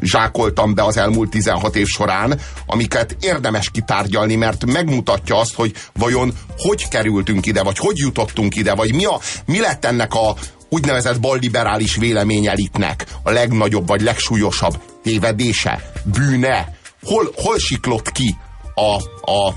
zsákoltam 0.00 0.74
be 0.74 0.84
az 0.84 0.96
elmúlt 0.96 1.30
16 1.30 1.76
év 1.76 1.86
során, 1.86 2.40
amiket 2.66 3.16
érdemes 3.20 3.70
kitárgyalni, 3.70 4.34
mert 4.34 4.66
megmutatja 4.66 5.38
azt, 5.38 5.54
hogy 5.54 5.74
vajon 5.92 6.32
hogy 6.58 6.88
kerültünk 6.88 7.46
ide, 7.46 7.62
vagy 7.62 7.78
hogy 7.78 7.96
jutottunk 7.96 8.56
ide, 8.56 8.74
vagy 8.74 8.94
mi, 8.94 9.04
a, 9.04 9.20
mi 9.46 9.60
lett 9.60 9.84
ennek 9.84 10.14
a 10.14 10.34
úgynevezett 10.68 11.20
balliberális 11.20 11.96
véleményelitnek 11.96 13.06
a 13.22 13.30
legnagyobb 13.30 13.86
vagy 13.86 14.00
legsúlyosabb 14.00 14.82
tévedése, 15.02 15.92
bűne, 16.04 16.78
hol, 17.02 17.32
hol 17.34 17.58
siklott 17.58 18.12
ki 18.12 18.36
a, 18.74 18.96
a, 19.32 19.54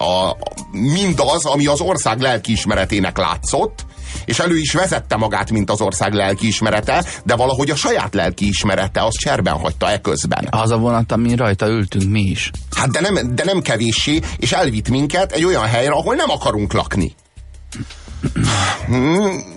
a, 0.00 0.36
mindaz, 0.70 1.44
ami 1.44 1.66
az 1.66 1.80
ország 1.80 2.20
lelkiismeretének 2.20 3.18
látszott, 3.18 3.86
és 4.24 4.38
elő 4.38 4.58
is 4.58 4.72
vezette 4.72 5.16
magát, 5.16 5.50
mint 5.50 5.70
az 5.70 5.80
ország 5.80 6.12
lelkiismerete, 6.12 7.04
de 7.24 7.36
valahogy 7.36 7.70
a 7.70 7.76
saját 7.76 8.14
lelkiismerete 8.14 9.04
az 9.04 9.14
cserben 9.16 9.54
hagyta 9.54 9.90
e 9.90 10.00
közben. 10.00 10.48
Az 10.50 10.70
a 10.70 10.76
vonat, 10.76 11.12
amin 11.12 11.36
rajta 11.36 11.66
ültünk 11.66 12.10
mi 12.10 12.20
is. 12.20 12.50
Hát 12.76 12.90
de 12.90 13.00
nem, 13.00 13.34
de 13.34 13.44
nem 13.44 13.60
kevéssé, 13.60 14.20
és 14.38 14.52
elvitt 14.52 14.88
minket 14.88 15.32
egy 15.32 15.44
olyan 15.44 15.66
helyre, 15.66 15.92
ahol 15.92 16.14
nem 16.14 16.30
akarunk 16.30 16.72
lakni. 16.72 17.14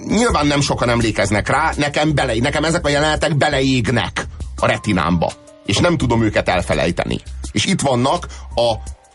Nyilván 0.07 0.47
nem 0.47 0.61
sokan 0.61 0.89
emlékeznek 0.89 1.47
rá, 1.47 1.73
nekem, 1.77 2.15
bele, 2.15 2.33
nekem 2.39 2.63
ezek 2.63 2.85
a 2.85 2.89
jelenetek 2.89 3.37
beleégnek 3.37 4.27
a 4.55 4.65
retinámba, 4.65 5.31
és 5.65 5.77
nem 5.77 5.97
tudom 5.97 6.23
őket 6.23 6.49
elfelejteni. 6.49 7.19
És 7.51 7.65
itt 7.65 7.81
vannak 7.81 8.27
a, 8.55 8.73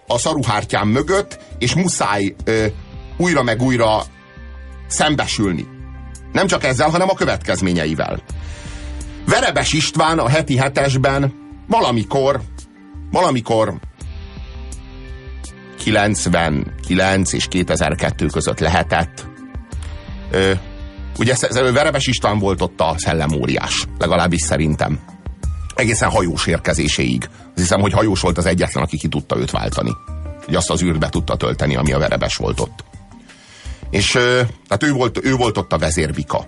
a 0.09 0.19
szaruhártyám 0.19 0.89
mögött, 0.89 1.39
és 1.59 1.75
muszáj 1.75 2.35
ö, 2.45 2.67
újra 3.17 3.43
meg 3.43 3.63
újra 3.63 4.03
szembesülni. 4.87 5.67
Nem 6.33 6.47
csak 6.47 6.65
ezzel, 6.65 6.91
hanem 6.91 7.09
a 7.09 7.15
következményeivel. 7.15 8.23
Verebes 9.27 9.73
István 9.73 10.19
a 10.19 10.29
heti 10.29 10.57
hetesben 10.57 11.33
valamikor, 11.69 12.41
valamikor 13.11 13.75
99 15.79 17.33
és 17.33 17.47
2002 17.49 18.27
között 18.27 18.59
lehetett. 18.59 19.27
Ö, 20.31 20.53
ugye 21.19 21.35
Verebes 21.51 22.07
István 22.07 22.39
volt 22.39 22.63
ott 22.63 22.81
a 22.81 22.95
szellemóriás, 22.97 23.87
legalábbis 23.99 24.43
szerintem. 24.43 25.01
Egészen 25.75 26.11
hajós 26.11 26.47
érkezéséig. 26.47 27.29
Hiszem, 27.59 27.81
hogy 27.81 27.93
hajós 27.93 28.21
volt 28.21 28.39
az 28.39 28.47
egyetlen, 28.47 28.85
aki 28.85 28.97
ki 28.97 29.09
tudta 29.09 29.37
őt 29.37 29.51
váltani. 29.51 29.97
Hogy 30.45 30.55
azt 30.55 30.71
az 30.71 30.83
űrt 30.83 31.11
tudta 31.11 31.37
tölteni, 31.37 31.77
ami 31.77 31.93
a 31.93 31.99
Verebes 31.99 32.37
volt 32.37 32.61
ott. 32.61 32.85
És 33.91 34.11
tehát 34.67 34.83
ő 34.83 34.93
volt, 34.93 35.25
ő 35.25 35.35
volt 35.35 35.59
ott 35.59 35.73
a 35.73 35.79
vezérbika. 35.79 36.47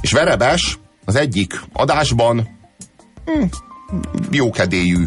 És 0.00 0.12
Verebes 0.12 0.78
az 1.04 1.14
egyik 1.14 1.60
adásban 1.72 2.58
hm, 3.24 3.44
jókedélyű, 4.30 5.04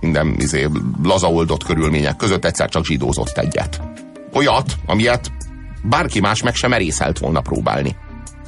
minden 0.00 0.34
izé, 0.38 0.68
lazaoldott 1.02 1.64
körülmények 1.64 2.16
között 2.16 2.44
egyszer 2.44 2.68
csak 2.68 2.84
zsidózott 2.84 3.38
egyet. 3.38 3.82
Olyat, 4.32 4.76
amilyet 4.86 5.32
bárki 5.82 6.20
más 6.20 6.42
meg 6.42 6.54
sem 6.54 6.70
merészelt 6.70 7.18
volna 7.18 7.40
próbálni. 7.40 7.96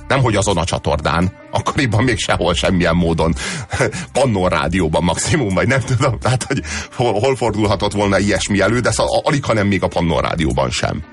Nem, 0.08 0.20
hogy 0.20 0.36
azon 0.36 0.56
a 0.56 0.64
csatornán, 0.64 1.32
akkoriban 1.50 2.04
még 2.04 2.18
sehol 2.18 2.54
semmilyen 2.54 2.96
módon. 2.96 3.34
Pannon 4.12 4.48
rádióban 4.48 5.04
maximum, 5.04 5.54
vagy 5.54 5.66
nem 5.66 5.80
tudom, 5.80 6.18
tehát 6.18 6.42
hogy 6.42 6.62
hol, 6.94 7.12
hol 7.12 7.36
fordulhatott 7.36 7.92
volna 7.92 8.18
ilyesmi 8.18 8.60
elő, 8.60 8.80
de 8.80 8.90
szóval 8.90 9.20
alig, 9.24 9.44
hanem 9.44 9.66
még 9.66 9.82
a 9.82 9.88
Pannon 9.88 10.20
rádióban 10.20 10.70
sem. 10.70 11.04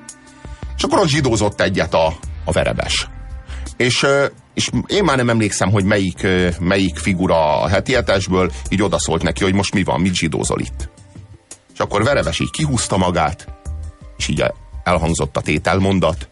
És 0.78 0.84
akkor 0.84 1.00
ott 1.00 1.08
zsidózott 1.08 1.62
egyet 1.62 1.94
a, 1.94 2.14
a 2.46 2.52
verebes. 2.52 3.08
És, 3.78 4.06
és 4.54 4.70
én 4.88 5.04
már 5.04 5.18
nem 5.18 5.30
emlékszem, 5.30 5.72
hogy 5.72 5.84
melyik, 5.84 6.28
melyik 6.60 6.98
figura 6.98 7.62
a 7.62 7.68
heti 7.68 7.94
hetesből 7.94 8.52
így 8.70 8.82
odaszólt 8.82 9.24
neki, 9.24 9.44
hogy 9.44 9.54
most 9.54 9.74
mi 9.74 9.84
van, 9.84 10.02
mit 10.02 10.16
zsidózol 10.16 10.60
itt. 10.60 10.90
És 11.74 11.80
akkor 11.80 12.04
verebes 12.04 12.40
így 12.40 12.52
kihúzta 12.52 12.98
magát, 12.98 13.48
és 14.18 14.28
így 14.28 14.44
elhangzott 14.84 15.38
a 15.38 15.42
tételmondat. 15.42 16.30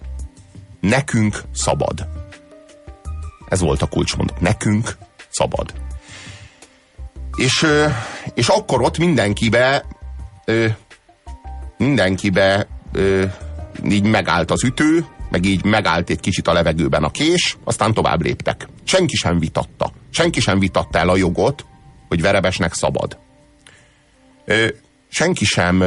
Nekünk 0.79 1.41
szabad. 1.53 2.14
Ez 3.49 3.59
volt 3.59 3.81
a 3.81 3.85
kulcsmondat. 3.87 4.41
Nekünk 4.41 4.97
szabad. 5.29 5.73
És, 7.35 7.65
és 8.33 8.47
akkor 8.47 8.81
ott 8.81 8.97
mindenkibe 8.97 9.85
mindenkibe 11.77 12.67
így 13.83 14.03
megállt 14.03 14.51
az 14.51 14.63
ütő, 14.63 15.05
meg 15.29 15.45
így 15.45 15.63
megállt 15.63 16.09
egy 16.09 16.19
kicsit 16.19 16.47
a 16.47 16.53
levegőben 16.53 17.03
a 17.03 17.09
kés, 17.09 17.57
aztán 17.63 17.93
tovább 17.93 18.21
léptek. 18.21 18.67
Senki 18.83 19.15
sem 19.15 19.39
vitatta. 19.39 19.91
Senki 20.09 20.39
sem 20.39 20.59
vitatta 20.59 20.99
el 20.99 21.09
a 21.09 21.15
jogot, 21.15 21.65
hogy 22.07 22.21
verebesnek 22.21 22.73
szabad. 22.73 23.17
Senki 25.09 25.45
sem 25.45 25.83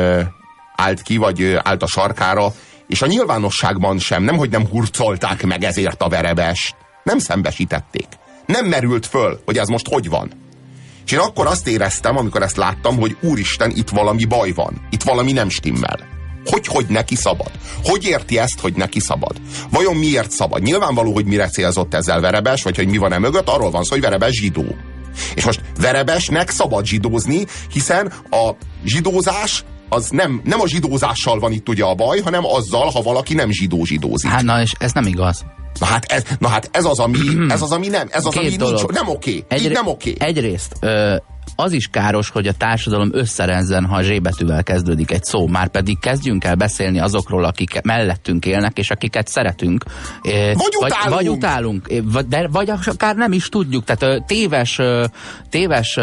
állt 0.76 1.02
ki, 1.02 1.16
vagy 1.16 1.58
állt 1.62 1.82
a 1.82 1.86
sarkára, 1.86 2.52
és 2.86 3.02
a 3.02 3.06
nyilvánosságban 3.06 3.98
sem, 3.98 4.22
nemhogy 4.22 4.50
nem 4.50 4.66
hurcolták 4.66 5.46
meg 5.46 5.64
ezért 5.64 6.02
a 6.02 6.08
verebest, 6.08 6.76
nem 7.08 7.18
szembesítették. 7.18 8.06
Nem 8.46 8.66
merült 8.66 9.06
föl, 9.06 9.40
hogy 9.44 9.58
ez 9.58 9.68
most 9.68 9.88
hogy 9.88 10.08
van. 10.08 10.32
És 11.06 11.12
én 11.12 11.18
akkor 11.18 11.46
azt 11.46 11.68
éreztem, 11.68 12.16
amikor 12.16 12.42
ezt 12.42 12.56
láttam, 12.56 12.98
hogy 12.98 13.16
úristen, 13.20 13.70
itt 13.70 13.88
valami 13.88 14.24
baj 14.24 14.52
van. 14.52 14.86
Itt 14.90 15.02
valami 15.02 15.32
nem 15.32 15.48
stimmel. 15.48 15.98
Hogy, 16.44 16.66
hogy 16.66 16.86
neki 16.88 17.14
szabad? 17.14 17.50
Hogy 17.84 18.04
érti 18.04 18.38
ezt, 18.38 18.60
hogy 18.60 18.74
neki 18.74 19.00
szabad? 19.00 19.40
Vajon 19.70 19.96
miért 19.96 20.30
szabad? 20.30 20.62
Nyilvánvaló, 20.62 21.12
hogy 21.12 21.24
mire 21.24 21.48
célzott 21.48 21.94
ezzel 21.94 22.20
Verebes, 22.20 22.62
vagy 22.62 22.76
hogy 22.76 22.88
mi 22.88 22.96
van 22.96 23.12
e 23.12 23.18
mögött, 23.18 23.48
arról 23.48 23.70
van 23.70 23.84
szó, 23.84 23.90
hogy 23.90 24.00
Verebes 24.00 24.34
zsidó. 24.34 24.64
És 25.34 25.44
most 25.44 25.60
Verebesnek 25.80 26.50
szabad 26.50 26.84
zsidózni, 26.84 27.46
hiszen 27.72 28.12
a 28.30 28.50
zsidózás 28.84 29.64
az 29.88 30.08
nem, 30.10 30.40
nem 30.44 30.60
a 30.60 30.68
zsidózással 30.68 31.38
van 31.38 31.52
itt 31.52 31.68
ugye 31.68 31.84
a 31.84 31.94
baj, 31.94 32.20
hanem 32.20 32.44
azzal, 32.44 32.90
ha 32.90 33.02
valaki 33.02 33.34
nem 33.34 33.50
zsidó 33.50 33.84
zsidózik. 33.84 34.30
Hát 34.30 34.42
na, 34.42 34.60
és 34.60 34.72
ez 34.78 34.92
nem 34.92 35.06
igaz. 35.06 35.44
Na 35.80 35.86
hát 35.86 36.04
ez, 36.12 36.22
na 36.38 36.48
hát 36.48 36.68
ez 36.72 36.84
az, 36.84 36.98
ami, 36.98 37.18
ez 37.54 37.62
az, 37.62 37.72
ami 37.72 37.88
nem, 37.88 38.08
ez 38.10 38.26
az, 38.26 38.32
Két 38.32 38.46
ami 38.46 38.56
dolog. 38.56 38.74
nincs, 38.74 38.90
nem 38.90 39.08
oké. 39.08 39.44
Egy, 39.48 39.70
nem 39.70 39.86
oké. 39.86 40.14
Egyrészt, 40.18 40.76
ö, 40.80 41.16
az 41.56 41.72
is 41.72 41.86
káros, 41.86 42.28
hogy 42.28 42.46
a 42.46 42.52
társadalom 42.52 43.08
összerezzen, 43.12 43.84
ha 43.84 43.96
a 43.96 44.02
zsébetűvel 44.02 44.62
kezdődik 44.62 45.10
egy 45.10 45.24
szó. 45.24 45.46
Már 45.46 45.68
pedig 45.68 45.98
kezdjünk 45.98 46.44
el 46.44 46.54
beszélni 46.54 47.00
azokról, 47.00 47.44
akik 47.44 47.80
mellettünk 47.82 48.46
élnek, 48.46 48.78
és 48.78 48.90
akiket 48.90 49.28
szeretünk. 49.28 49.84
Vagy 50.22 50.54
vagy, 50.80 50.90
utálunk. 50.90 51.14
vagy 51.14 51.28
utálunk, 51.28 51.88
de, 52.28 52.48
vagy 52.48 52.70
akár 52.70 53.16
nem 53.16 53.32
is 53.32 53.48
tudjuk. 53.48 53.84
Tehát 53.84 54.26
téves, 54.26 54.80
téves 55.50 55.98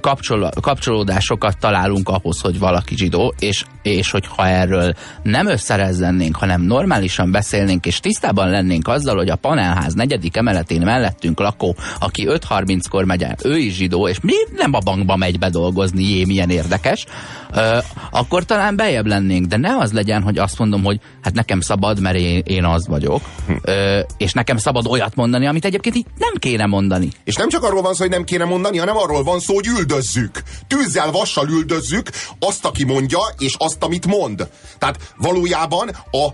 kapcsol, 0.00 0.50
kapcsolódásokat 0.60 1.58
találunk 1.58 2.08
ahhoz, 2.08 2.40
hogy 2.40 2.58
valaki 2.58 2.96
zsidó, 2.96 3.34
és, 3.38 3.64
és 3.82 4.10
hogyha 4.10 4.46
erről 4.46 4.92
nem 5.22 5.46
összerezzennénk, 5.46 6.36
hanem 6.36 6.62
normálisan 6.62 7.30
beszélnénk, 7.30 7.86
és 7.86 8.00
tisztában 8.00 8.50
lennénk 8.50 8.88
azzal, 8.88 9.16
hogy 9.16 9.28
a 9.28 9.36
panelház 9.36 9.94
negyedik 9.94 10.36
emeletén 10.36 10.80
mellettünk 10.80 11.40
lakó, 11.40 11.76
aki 11.98 12.26
5.30-kor 12.28 13.04
megy 13.04 13.22
el, 13.22 13.36
ő 13.44 13.56
is 13.56 13.74
zsidó, 13.74 14.08
és 14.08 14.20
mi 14.20 14.34
nem 14.56 14.71
a 14.74 14.78
bankba 14.78 15.16
megy 15.16 15.38
bedolgozni, 15.38 16.02
jé, 16.02 16.24
milyen 16.24 16.50
érdekes, 16.50 17.06
ö, 17.54 17.78
akkor 18.10 18.44
talán 18.44 18.76
bejebb 18.76 19.06
lennénk, 19.06 19.46
de 19.46 19.56
ne 19.56 19.76
az 19.76 19.92
legyen, 19.92 20.22
hogy 20.22 20.38
azt 20.38 20.58
mondom, 20.58 20.84
hogy 20.84 21.00
hát 21.22 21.34
nekem 21.34 21.60
szabad, 21.60 22.00
mert 22.00 22.16
én, 22.16 22.42
én 22.44 22.64
az 22.64 22.86
vagyok, 22.86 23.22
ö, 23.62 24.00
és 24.16 24.32
nekem 24.32 24.56
szabad 24.56 24.86
olyat 24.86 25.14
mondani, 25.14 25.46
amit 25.46 25.64
egyébként 25.64 25.96
így 25.96 26.06
nem 26.18 26.34
kéne 26.38 26.66
mondani. 26.66 27.08
És 27.24 27.34
nem 27.34 27.48
csak 27.48 27.62
arról 27.62 27.82
van 27.82 27.94
szó, 27.94 28.02
hogy 28.02 28.12
nem 28.12 28.24
kéne 28.24 28.44
mondani, 28.44 28.78
hanem 28.78 28.96
arról 28.96 29.22
van 29.22 29.40
szó, 29.40 29.54
hogy 29.54 29.66
üldözzük. 29.66 30.42
Tűzzel, 30.66 31.10
vassal 31.10 31.48
üldözzük 31.48 32.10
azt, 32.38 32.64
aki 32.64 32.84
mondja, 32.84 33.20
és 33.38 33.54
azt, 33.58 33.82
amit 33.82 34.06
mond. 34.06 34.48
Tehát 34.78 35.12
valójában 35.16 35.88
a 36.10 36.28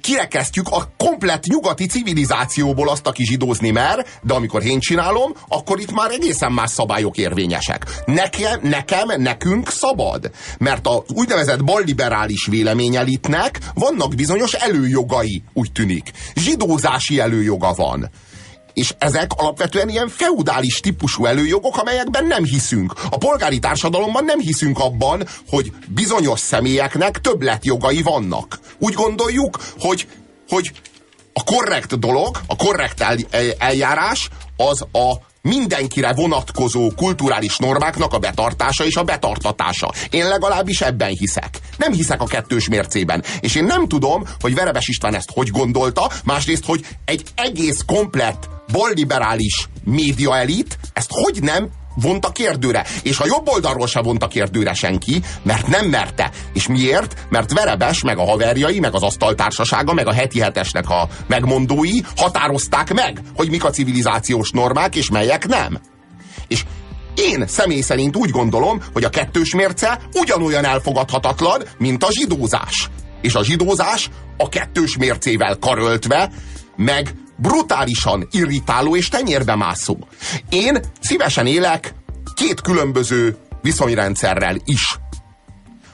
kirekesztjük 0.00 0.68
a 0.68 0.92
komplett 0.96 1.44
nyugati 1.44 1.86
civilizációból 1.86 2.88
azt, 2.88 3.06
aki 3.06 3.24
zsidózni 3.24 3.70
mer, 3.70 4.06
de 4.22 4.34
amikor 4.34 4.64
én 4.64 4.78
csinálom, 4.80 5.34
akkor 5.48 5.80
itt 5.80 5.92
már 5.92 6.10
egészen 6.10 6.52
más 6.52 6.70
szabályok 6.70 7.16
érvényesek. 7.16 8.02
Nekem, 8.06 8.60
nekem 8.62 9.22
nekünk 9.22 9.70
szabad. 9.70 10.30
Mert 10.58 10.86
az 10.86 11.02
úgynevezett 11.14 11.64
balliberális 11.64 12.46
véleményelitnek 12.46 13.58
vannak 13.74 14.14
bizonyos 14.14 14.52
előjogai, 14.52 15.42
úgy 15.52 15.72
tűnik. 15.72 16.12
Zsidózási 16.34 17.18
előjoga 17.18 17.74
van 17.74 18.10
és 18.78 18.94
ezek 18.98 19.30
alapvetően 19.36 19.88
ilyen 19.88 20.08
feudális 20.08 20.80
típusú 20.80 21.24
előjogok, 21.26 21.76
amelyekben 21.76 22.26
nem 22.26 22.44
hiszünk. 22.44 22.94
A 23.10 23.16
polgári 23.16 23.58
társadalomban 23.58 24.24
nem 24.24 24.38
hiszünk 24.38 24.78
abban, 24.78 25.26
hogy 25.48 25.72
bizonyos 25.88 26.40
személyeknek 26.40 27.20
többletjogai 27.20 28.02
vannak. 28.02 28.58
Úgy 28.78 28.94
gondoljuk, 28.94 29.58
hogy, 29.78 30.06
hogy 30.48 30.70
a 31.32 31.44
korrekt 31.44 31.98
dolog, 31.98 32.40
a 32.46 32.56
korrekt 32.56 33.00
el, 33.00 33.16
eljárás 33.58 34.28
az 34.56 34.80
a 34.92 35.14
mindenkire 35.48 36.12
vonatkozó 36.12 36.90
kulturális 36.96 37.56
normáknak 37.56 38.12
a 38.12 38.18
betartása 38.18 38.84
és 38.84 38.96
a 38.96 39.04
betartatása. 39.04 39.92
Én 40.10 40.28
legalábbis 40.28 40.80
ebben 40.80 41.10
hiszek. 41.10 41.58
Nem 41.76 41.92
hiszek 41.92 42.22
a 42.22 42.26
kettős 42.26 42.68
mércében. 42.68 43.24
És 43.40 43.54
én 43.54 43.64
nem 43.64 43.88
tudom, 43.88 44.24
hogy 44.40 44.54
Verebes 44.54 44.88
István 44.88 45.14
ezt 45.14 45.30
hogy 45.34 45.50
gondolta, 45.50 46.10
másrészt, 46.24 46.64
hogy 46.64 46.86
egy 47.04 47.22
egész 47.34 47.82
komplett 47.86 48.48
balliberális 48.72 49.68
médiaelit 49.84 50.78
ezt 50.92 51.10
hogy 51.10 51.42
nem 51.42 51.68
vonta 52.00 52.30
kérdőre. 52.30 52.84
És 53.02 53.18
a 53.18 53.26
jobb 53.26 53.48
oldalról 53.48 53.86
se 53.86 54.00
vonta 54.00 54.28
kérdőre 54.28 54.74
senki, 54.74 55.22
mert 55.42 55.66
nem 55.66 55.86
merte. 55.86 56.30
És 56.52 56.66
miért? 56.66 57.26
Mert 57.28 57.52
Verebes, 57.52 58.02
meg 58.02 58.18
a 58.18 58.24
haverjai, 58.24 58.78
meg 58.78 58.94
az 58.94 59.02
asztaltársasága, 59.02 59.92
meg 59.92 60.06
a 60.06 60.12
heti 60.12 60.40
hetesnek 60.40 60.90
a 60.90 61.08
megmondói 61.26 62.00
határozták 62.16 62.94
meg, 62.94 63.20
hogy 63.36 63.50
mik 63.50 63.64
a 63.64 63.70
civilizációs 63.70 64.50
normák, 64.50 64.96
és 64.96 65.10
melyek 65.10 65.46
nem. 65.46 65.80
És 66.48 66.64
én 67.14 67.46
személy 67.46 67.80
szerint 67.80 68.16
úgy 68.16 68.30
gondolom, 68.30 68.82
hogy 68.92 69.04
a 69.04 69.10
kettős 69.10 69.54
mérce 69.54 70.00
ugyanolyan 70.14 70.64
elfogadhatatlan, 70.64 71.62
mint 71.78 72.04
a 72.04 72.12
zsidózás. 72.12 72.90
És 73.20 73.34
a 73.34 73.44
zsidózás 73.44 74.10
a 74.36 74.48
kettős 74.48 74.96
mércével 74.96 75.56
karöltve, 75.60 76.30
meg 76.76 77.14
brutálisan 77.38 78.28
irritáló 78.30 78.96
és 78.96 79.08
tenyérbe 79.08 79.54
mászó. 79.54 79.96
Én 80.48 80.78
szívesen 81.00 81.46
élek 81.46 81.94
két 82.34 82.60
különböző 82.60 83.36
viszonyrendszerrel 83.62 84.56
is. 84.64 84.98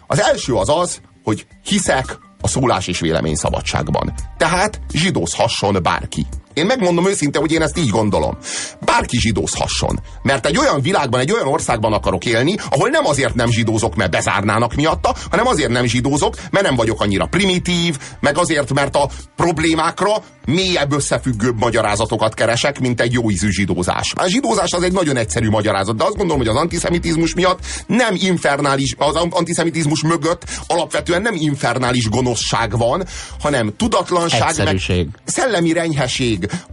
Az 0.07 0.21
első 0.21 0.55
az 0.55 0.69
az, 0.69 1.01
hogy 1.23 1.47
hiszek 1.65 2.19
a 2.41 2.49
szólás 2.49 2.87
és 2.87 3.01
vélemény 3.01 3.35
szabadságban. 3.35 4.15
Tehát 4.37 4.81
zsidózhasson 4.93 5.83
bárki. 5.83 6.27
Én 6.55 6.67
megmondom 6.67 7.09
őszinte, 7.09 7.39
hogy 7.39 7.53
én 7.53 7.63
ezt 7.63 7.79
így 7.79 7.89
gondolom. 7.89 8.37
Bárki 8.81 9.19
zsidózhasson. 9.19 10.01
Mert 10.23 10.47
egy 10.47 10.59
olyan 10.59 10.81
világban, 10.81 11.21
egy 11.21 11.33
olyan 11.33 11.47
országban 11.47 11.93
akarok 11.93 12.25
élni, 12.25 12.55
ahol 12.71 12.89
nem 12.89 13.07
azért 13.07 13.35
nem 13.35 13.51
zsidózok, 13.51 13.95
mert 13.95 14.11
bezárnának 14.11 14.75
miatta, 14.75 15.15
hanem 15.31 15.47
azért 15.47 15.71
nem 15.71 15.85
zsidózok, 15.85 16.35
mert 16.51 16.65
nem 16.65 16.75
vagyok 16.75 17.01
annyira 17.01 17.27
primitív, 17.27 17.99
meg 18.21 18.39
azért, 18.39 18.73
mert 18.73 18.97
a 18.97 19.09
problémákra 19.37 20.23
mélyebb 20.47 20.93
összefüggőbb 20.93 21.59
magyarázatokat 21.59 22.35
keresek, 22.35 22.81
mint 22.81 23.01
egy 23.01 23.13
jó 23.13 23.31
ízű 23.31 23.51
zsidózás. 23.51 24.13
A 24.17 24.29
zsidózás 24.29 24.73
az 24.73 24.83
egy 24.83 24.93
nagyon 24.93 25.17
egyszerű 25.17 25.49
magyarázat, 25.49 25.97
de 25.97 26.05
azt 26.05 26.17
gondolom, 26.17 26.39
hogy 26.39 26.49
az 26.49 26.57
antiszemitizmus 26.57 27.35
miatt 27.35 27.59
nem 27.87 28.15
infernális, 28.19 28.95
az 28.99 29.15
antiszemitizmus 29.31 30.03
mögött 30.03 30.45
alapvetően 30.67 31.23
nem 31.23 31.35
infernális 31.35 32.09
gonoszság 32.09 32.79
van, 32.79 33.05
hanem 33.41 33.73
tudatlanság, 33.77 34.65
meg 34.65 34.81
szellemi 35.25 35.73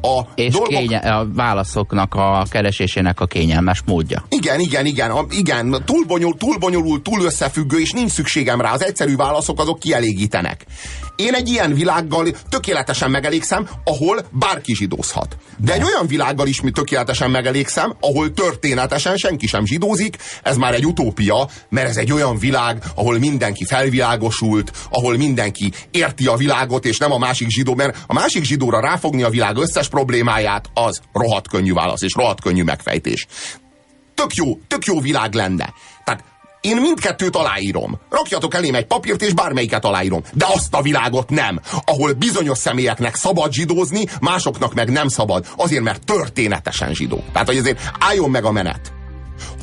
a 0.01 0.21
és 0.35 0.53
dolgok... 0.53 0.69
kénye, 0.69 0.97
a 0.97 1.27
válaszoknak 1.33 2.13
a 2.15 2.45
keresésének 2.49 3.19
a 3.19 3.25
kényelmes 3.25 3.81
módja. 3.85 4.25
Igen, 4.29 4.59
igen, 4.59 4.85
igen, 4.85 5.11
a, 5.11 5.25
igen, 5.29 5.81
túl, 5.85 6.05
bonyol, 6.05 6.35
túl 6.37 6.57
bonyolult, 6.57 7.03
túl 7.03 7.21
összefüggő, 7.21 7.79
és 7.79 7.91
nincs 7.91 8.11
szükségem 8.11 8.61
rá. 8.61 8.73
Az 8.73 8.83
egyszerű 8.83 9.15
válaszok 9.15 9.59
azok 9.59 9.79
kielégítenek. 9.79 10.65
Én 11.21 11.33
egy 11.33 11.49
ilyen 11.49 11.73
világgal 11.73 12.27
tökéletesen 12.49 13.11
megelégszem, 13.11 13.69
ahol 13.83 14.25
bárki 14.31 14.75
zsidózhat. 14.75 15.37
De 15.57 15.73
egy 15.73 15.83
olyan 15.83 16.07
világgal 16.07 16.47
is 16.47 16.61
mi 16.61 16.71
tökéletesen 16.71 17.31
megelégszem, 17.31 17.95
ahol 17.99 18.33
történetesen 18.33 19.17
senki 19.17 19.47
sem 19.47 19.65
zsidózik, 19.65 20.17
ez 20.43 20.57
már 20.57 20.73
egy 20.73 20.85
utópia, 20.85 21.49
mert 21.69 21.89
ez 21.89 21.97
egy 21.97 22.11
olyan 22.11 22.37
világ, 22.37 22.83
ahol 22.95 23.19
mindenki 23.19 23.65
felvilágosult, 23.65 24.71
ahol 24.89 25.17
mindenki 25.17 25.71
érti 25.91 26.27
a 26.27 26.35
világot, 26.35 26.85
és 26.85 26.97
nem 26.97 27.11
a 27.11 27.17
másik 27.17 27.49
zsidó, 27.49 27.75
mert 27.75 27.97
a 28.07 28.13
másik 28.13 28.43
zsidóra 28.43 28.79
ráfogni 28.79 29.23
a 29.23 29.29
világ 29.29 29.57
összes 29.57 29.87
problémáját, 29.87 30.69
az 30.73 31.01
rohadt 31.13 31.47
könnyű 31.47 31.73
válasz, 31.73 32.01
és 32.01 32.13
rohadt 32.13 32.41
könnyű 32.41 32.63
megfejtés. 32.63 33.27
Tök 34.15 34.33
jó, 34.35 34.59
tök 34.67 34.85
jó 34.85 34.99
világ 34.99 35.33
lenne. 35.33 35.73
Tehát 36.03 36.23
én 36.61 36.77
mindkettőt 36.77 37.35
aláírom. 37.35 37.99
Rakjatok 38.09 38.53
elém 38.53 38.75
egy 38.75 38.85
papírt, 38.85 39.21
és 39.21 39.33
bármelyiket 39.33 39.85
aláírom. 39.85 40.21
De 40.33 40.45
azt 40.53 40.73
a 40.73 40.81
világot 40.81 41.29
nem, 41.29 41.59
ahol 41.85 42.13
bizonyos 42.13 42.57
személyeknek 42.57 43.15
szabad 43.15 43.53
zsidózni, 43.53 44.05
másoknak 44.19 44.73
meg 44.73 44.89
nem 44.89 45.07
szabad. 45.07 45.47
Azért, 45.55 45.83
mert 45.83 46.05
történetesen 46.05 46.93
zsidó. 46.93 47.23
Tehát, 47.31 47.47
hogy 47.47 47.57
azért 47.57 47.91
álljon 47.99 48.29
meg 48.29 48.45
a 48.45 48.51
menet. 48.51 48.93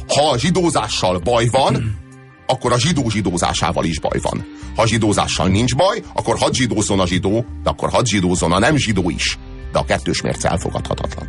Ha 0.08 0.30
a 0.30 0.38
zsidózással 0.38 1.18
baj 1.18 1.46
van, 1.50 1.74
akkor 2.52 2.72
a 2.72 2.78
zsidó 2.78 3.08
zsidózásával 3.08 3.84
is 3.84 4.00
baj 4.00 4.18
van. 4.22 4.46
Ha 4.76 4.82
a 4.82 4.86
zsidózással 4.86 5.48
nincs 5.48 5.74
baj, 5.74 6.02
akkor 6.14 6.38
hadd 6.38 6.52
zsidózzon 6.52 7.00
a 7.00 7.06
zsidó, 7.06 7.44
de 7.62 7.70
akkor 7.70 7.90
hadd 7.90 8.04
zsidózzon 8.04 8.52
a 8.52 8.58
nem 8.58 8.76
zsidó 8.76 9.10
is. 9.10 9.38
De 9.72 9.78
a 9.78 9.84
kettős 9.84 10.20
mérce 10.20 10.48
elfogadhatatlan. 10.48 11.28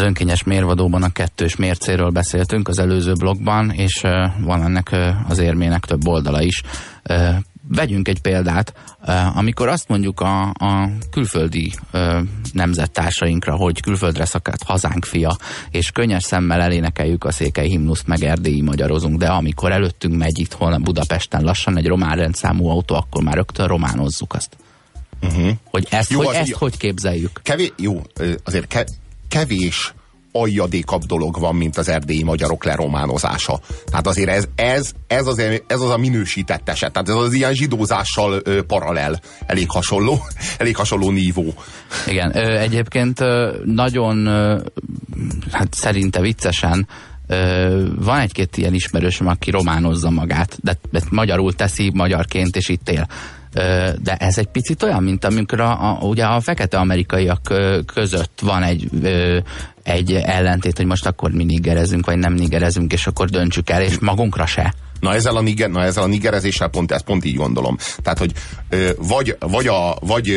Az 0.00 0.06
önkényes 0.06 0.42
mérvadóban 0.42 1.02
a 1.02 1.12
kettős 1.12 1.56
mércéről 1.56 2.10
beszéltünk 2.10 2.68
az 2.68 2.78
előző 2.78 3.12
blogban, 3.12 3.70
és 3.70 4.00
van 4.40 4.62
ennek 4.62 4.96
az 5.28 5.38
érmének 5.38 5.84
több 5.84 6.06
oldala 6.06 6.42
is. 6.42 6.62
Vegyünk 7.68 8.08
egy 8.08 8.20
példát, 8.20 8.72
amikor 9.34 9.68
azt 9.68 9.88
mondjuk 9.88 10.20
a, 10.20 10.42
a 10.42 10.88
külföldi 11.10 11.72
uh, 11.92 12.18
nemzettársainkra, 12.52 13.56
hogy 13.56 13.80
külföldre 13.80 14.24
szakadt 14.24 14.62
hazánk 14.62 15.04
fia, 15.04 15.36
és 15.70 15.90
könnyes 15.90 16.22
szemmel 16.22 16.60
elénekeljük 16.60 17.24
a 17.24 17.32
székely 17.32 17.68
himnuszt, 17.68 18.06
meg 18.06 18.22
erdélyi 18.22 18.60
magyarozunk, 18.60 19.18
de 19.18 19.28
amikor 19.28 19.72
előttünk 19.72 20.16
megy 20.16 20.38
itthon 20.38 20.82
Budapesten 20.82 21.42
lassan 21.42 21.76
egy 21.76 21.86
román 21.86 22.16
rendszámú 22.16 22.68
autó, 22.68 22.94
akkor 22.94 23.22
már 23.22 23.34
rögtön 23.34 23.66
románozzuk 23.66 24.34
azt. 24.34 24.56
Uh-huh. 25.22 25.50
Hogy 25.64 25.86
ezt, 25.90 26.10
jó, 26.10 26.22
hogy, 26.22 26.34
ezt 26.34 26.52
hogy 26.52 26.76
képzeljük? 26.76 27.40
Kevés, 27.42 27.72
jó, 27.76 28.02
azért 28.44 28.66
ke, 28.66 28.84
kevés 29.30 29.94
aljadékabb 30.32 31.04
dolog 31.04 31.38
van, 31.40 31.56
mint 31.56 31.76
az 31.76 31.88
erdélyi 31.88 32.22
magyarok 32.22 32.64
lerománozása. 32.64 33.60
Tehát 33.86 34.06
azért 34.06 34.28
ez, 34.28 34.44
ez, 34.54 34.92
ez, 35.06 35.26
az, 35.26 35.38
ez 35.66 35.80
az 35.80 35.90
a 35.90 35.96
minősített 35.96 36.68
eset. 36.68 36.92
Tehát 36.92 37.08
ez 37.08 37.14
az 37.14 37.32
ilyen 37.32 37.54
zsidózással 37.54 38.40
ö, 38.44 38.62
paralel. 38.62 39.20
Elég 39.46 39.70
hasonló, 39.70 40.22
elég 40.58 40.76
hasonló 40.76 41.10
nívó. 41.10 41.54
Igen, 42.06 42.36
ö, 42.36 42.58
egyébként 42.58 43.20
ö, 43.20 43.56
nagyon, 43.64 44.26
ö, 44.26 44.60
hát 45.52 45.74
szerinte 45.74 46.20
viccesen, 46.20 46.88
van 47.98 48.18
egy-két 48.18 48.56
ilyen 48.56 48.74
ismerősöm, 48.74 49.26
aki 49.26 49.50
románozza 49.50 50.10
magát, 50.10 50.58
de, 50.62 50.76
de 50.90 51.00
magyarul 51.10 51.52
teszi 51.52 51.90
magyarként, 51.94 52.56
és 52.56 52.68
itt 52.68 52.88
él 52.88 53.06
de 54.02 54.14
ez 54.18 54.38
egy 54.38 54.46
picit 54.46 54.82
olyan, 54.82 55.02
mint 55.02 55.24
amikor 55.24 55.60
a, 55.60 55.70
a, 55.70 55.98
ugye 56.02 56.24
a 56.24 56.40
fekete 56.40 56.78
amerikaiak 56.78 57.54
között 57.86 58.40
van 58.42 58.62
egy 58.62 58.90
egy 59.82 60.12
ellentét, 60.12 60.76
hogy 60.76 60.86
most 60.86 61.06
akkor 61.06 61.30
mi 61.30 61.44
nigerezünk, 61.44 62.06
vagy 62.06 62.18
nem 62.18 62.32
nigerezünk, 62.32 62.92
és 62.92 63.06
akkor 63.06 63.28
döntsük 63.28 63.70
el, 63.70 63.82
és 63.82 63.98
magunkra 63.98 64.46
se. 64.46 64.74
Na 65.00 65.14
ezzel 65.14 65.36
a, 65.36 65.40
niger, 65.40 65.70
na 65.70 65.82
ezzel 65.82 66.02
a 66.02 66.06
nigerezéssel 66.06 66.68
pont, 66.68 66.92
ezt 66.92 67.04
pont 67.04 67.24
így 67.24 67.36
gondolom. 67.36 67.76
Tehát, 67.96 68.18
hogy 68.18 68.32
vagy, 68.98 69.36
vagy, 69.38 69.66
a, 69.66 69.96
vagy 70.00 70.28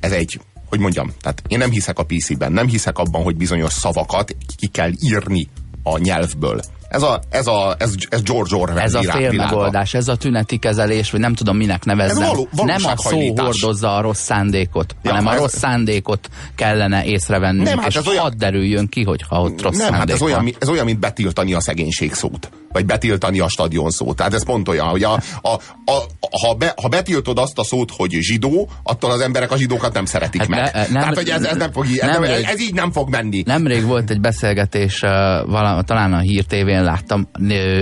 ez 0.00 0.12
egy 0.12 0.40
hogy 0.68 0.78
mondjam, 0.78 1.12
tehát 1.20 1.42
én 1.48 1.58
nem 1.58 1.70
hiszek 1.70 1.98
a 1.98 2.02
PC-ben, 2.02 2.52
nem 2.52 2.66
hiszek 2.66 2.98
abban, 2.98 3.22
hogy 3.22 3.36
bizonyos 3.36 3.72
szavakat 3.72 4.36
ki 4.56 4.66
kell 4.66 4.90
írni 5.00 5.48
a 5.82 5.98
nyelvből. 5.98 6.60
Ez 6.88 7.02
a, 7.02 7.20
ez 7.30 7.46
a 7.46 7.74
ez, 7.78 7.94
ez 8.08 8.22
George 8.22 8.56
Orwell 8.56 8.78
Ez 8.78 8.94
a 8.94 9.02
félmegoldás, 9.02 9.94
ez 9.94 10.08
a 10.08 10.16
tüneti 10.16 10.58
kezelés, 10.58 11.10
vagy 11.10 11.20
nem 11.20 11.34
tudom 11.34 11.56
minek 11.56 11.84
nevezzem. 11.84 12.28
Való, 12.28 12.48
nem 12.52 12.84
a 12.84 12.96
szó 12.96 13.34
hordozza 13.36 13.96
a 13.96 14.00
rossz 14.00 14.20
szándékot, 14.20 14.96
ja, 15.02 15.10
hanem 15.10 15.26
a 15.26 15.32
ez... 15.32 15.38
rossz 15.38 15.56
szándékot 15.56 16.28
kellene 16.54 17.04
észrevenni, 17.04 17.62
nem, 17.62 17.78
hát 17.78 17.88
és 17.88 17.96
ez 17.96 18.06
olyan... 18.06 18.22
hadd 18.22 18.36
derüljön 18.36 18.88
ki, 18.88 19.02
hogyha 19.02 19.40
ott 19.40 19.62
rossz 19.62 19.76
nem, 19.76 19.92
hát 19.92 20.10
ez 20.10 20.22
olyan, 20.22 20.54
ez 20.58 20.68
olyan, 20.68 20.84
mint 20.84 20.98
betiltani 20.98 21.54
a 21.54 21.60
szegénység 21.60 22.14
szót 22.14 22.50
vagy 22.72 22.86
betiltani 22.86 23.40
a 23.40 23.48
stadion 23.48 23.90
szót. 23.90 24.16
Tehát 24.16 24.34
ez 24.34 24.44
pont 24.44 24.68
olyan, 24.68 24.86
hogy 24.86 25.02
a, 25.02 25.12
a, 25.42 25.48
a, 25.84 26.38
ha, 26.46 26.54
be, 26.54 26.74
ha 26.82 26.88
betiltod 26.88 27.38
azt 27.38 27.58
a 27.58 27.64
szót, 27.64 27.90
hogy 27.96 28.10
zsidó, 28.10 28.68
attól 28.82 29.10
az 29.10 29.20
emberek 29.20 29.50
a 29.50 29.56
zsidókat 29.56 29.94
nem 29.94 30.04
szeretik 30.04 30.40
hát 30.40 30.48
meg. 30.48 30.58
Ne, 30.58 30.80
nem, 30.80 30.92
Tehát, 30.92 31.14
hogy 31.14 31.28
ez, 31.28 31.42
ez, 31.42 31.56
nem 31.56 31.72
fog, 31.72 31.84
ez, 31.84 32.10
nem, 32.10 32.22
ez, 32.22 32.42
ez 32.42 32.60
így 32.60 32.74
nem 32.74 32.92
fog 32.92 33.08
menni. 33.08 33.42
Nemrég 33.46 33.84
volt 33.84 34.10
egy 34.10 34.20
beszélgetés, 34.20 35.02
uh, 35.02 35.10
vala, 35.46 35.82
talán 35.82 36.12
a 36.12 36.18
Hír 36.18 36.44
TV-n 36.44 36.82
láttam, 36.82 37.28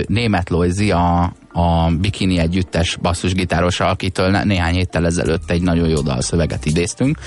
német 0.07 0.49
Lojzi, 0.49 0.91
a, 0.91 1.33
a 1.57 1.89
Bikini 1.99 2.37
együttes 2.37 2.97
basszusgitárosa, 3.01 3.85
akitől 3.85 4.29
néhány 4.29 4.73
héttel 4.73 5.05
ezelőtt 5.05 5.51
egy 5.51 5.61
nagyon 5.61 5.87
jó 5.87 6.01
dalszöveget 6.01 6.65
idéztünk. 6.65 7.17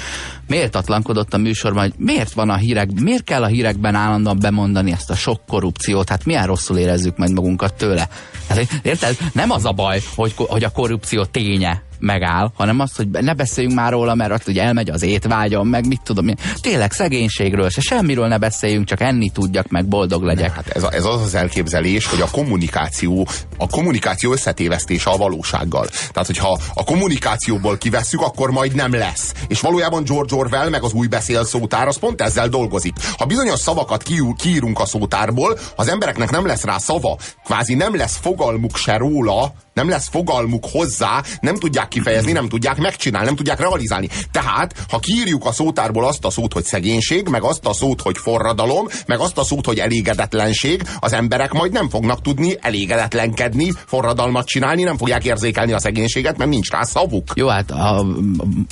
Méltatlankodott 0.47 1.35
a 1.35 1.39
műsorban, 1.39 1.83
hogy 1.83 1.93
miért 1.97 2.33
van 2.33 2.51
a 2.51 2.57
hírek, 2.57 3.01
miért 3.01 3.25
kell 3.25 3.43
a 3.43 3.47
hírekben 3.47 3.95
állandóan 3.95 4.39
bemondani 4.39 4.93
ezt 4.93 5.11
a 5.11 5.15
sok 5.15 5.41
korrupciót, 5.47 6.09
hát 6.09 6.25
milyen 6.25 6.47
rosszul 6.47 6.79
érezzük 6.79 7.17
majd 7.17 7.33
magunkat 7.33 7.75
tőle. 7.75 8.09
Hát, 8.49 8.67
érted? 8.83 9.17
Nem 9.33 9.51
az 9.51 9.65
a 9.65 9.73
baj, 9.73 10.01
hogy, 10.15 10.33
hogy 10.37 10.65
a 10.65 10.71
korrupció 10.71 11.25
ténye, 11.25 11.83
megáll, 12.01 12.51
hanem 12.55 12.81
az, 12.81 12.97
hogy 12.97 13.09
ne 13.09 13.35
beszéljünk 13.35 13.77
már 13.77 13.93
róla, 13.93 14.15
mert 14.15 14.33
ott 14.33 14.49
ugye 14.49 14.63
elmegy 14.63 14.91
az 14.91 15.03
étvágyam, 15.03 15.69
meg 15.69 15.87
mit 15.87 16.01
tudom 16.03 16.29
én. 16.29 16.37
Tényleg 16.61 16.93
szegénységről 16.93 17.69
se 17.69 17.81
semmiről 17.81 18.27
ne 18.27 18.39
beszéljünk, 18.39 18.87
csak 18.87 19.01
enni 19.01 19.31
tudjak, 19.31 19.69
meg 19.69 19.87
boldog 19.87 20.23
legyek. 20.23 20.55
Hát 20.55 20.69
ez, 20.69 20.83
a, 20.83 20.93
ez 20.93 21.05
az 21.05 21.23
az 21.23 21.35
elképzelés, 21.35 22.07
hogy 22.07 22.21
a 22.21 22.29
kommunikáció, 22.31 23.29
a 23.59 23.67
kommunikáció 23.67 24.33
összetévesztése 24.33 25.11
a 25.11 25.17
valósággal. 25.17 25.87
Tehát, 25.87 26.27
hogyha 26.27 26.59
a 26.75 26.85
kommunikációból 26.85 27.79
kivesszük, 27.79 28.21
akkor 28.21 28.51
majd 28.51 28.75
nem 28.75 28.95
lesz. 28.95 29.33
És 29.49 29.61
valójában 29.61 30.05
George 30.05 30.35
Orwell 30.35 30.69
meg 30.69 30.83
az 30.83 30.93
új 30.93 31.07
beszélszótár 31.07 31.87
az 31.87 31.99
pont 31.99 32.21
ezzel 32.21 32.49
dolgozik. 32.49 32.95
Ha 33.17 33.25
bizonyos 33.25 33.59
szavakat 33.59 34.03
kiírunk 34.37 34.79
a 34.81 34.87
szótárból, 34.87 35.59
az 35.77 35.89
embereknek 35.89 36.31
nem 36.31 36.47
lesz 36.47 36.65
rá 36.65 36.79
szava, 36.79 37.17
kvázi 37.45 37.75
nem 37.75 37.97
lesz 37.97 38.19
fogalmuk 38.21 38.77
se 38.77 38.97
róla, 38.97 39.53
nem 39.73 39.89
lesz 39.89 40.09
fogalmuk 40.09 40.65
hozzá, 40.73 41.23
nem 41.41 41.57
tudják 41.57 41.89
kifejezni, 41.89 42.33
nem 42.33 42.49
tudják 42.49 42.77
megcsinálni, 42.77 43.27
nem 43.27 43.37
tudják 43.37 43.61
realizálni. 43.61 44.09
Tehát, 44.31 44.85
ha 44.89 44.99
kiírjuk 44.99 45.45
a 45.45 45.53
szótárból 45.53 46.07
azt 46.07 46.25
a 46.25 46.31
szót, 46.31 46.53
hogy 46.53 46.65
szegénység, 46.65 47.29
meg 47.29 47.43
azt 47.43 47.67
a 47.67 47.73
szót, 47.73 48.01
hogy 48.01 48.19
forradalom, 48.19 48.87
meg 49.07 49.19
azt 49.19 49.39
a 49.39 49.45
szót, 49.45 49.67
hogy 49.67 49.79
elégedetlenség, 49.79 50.83
az 50.99 51.13
emberek 51.13 51.53
majd 51.53 51.73
nem 51.73 51.89
fognak 51.89 52.23
tudni 52.23 52.57
elégedetlenkedni, 52.61 53.73
forradalmat 53.87 54.47
csinálni, 54.47 54.83
nem 54.83 54.97
fogják 54.97 55.25
érzékelni 55.25 55.73
a 55.73 55.79
szegénységet, 55.79 56.39
mert 56.39 56.51
nincs 56.51 56.71
rá 56.71 56.83
szavuk. 56.83 57.33
Jó, 57.35 57.49
hát 57.49 57.71
a, 57.71 58.07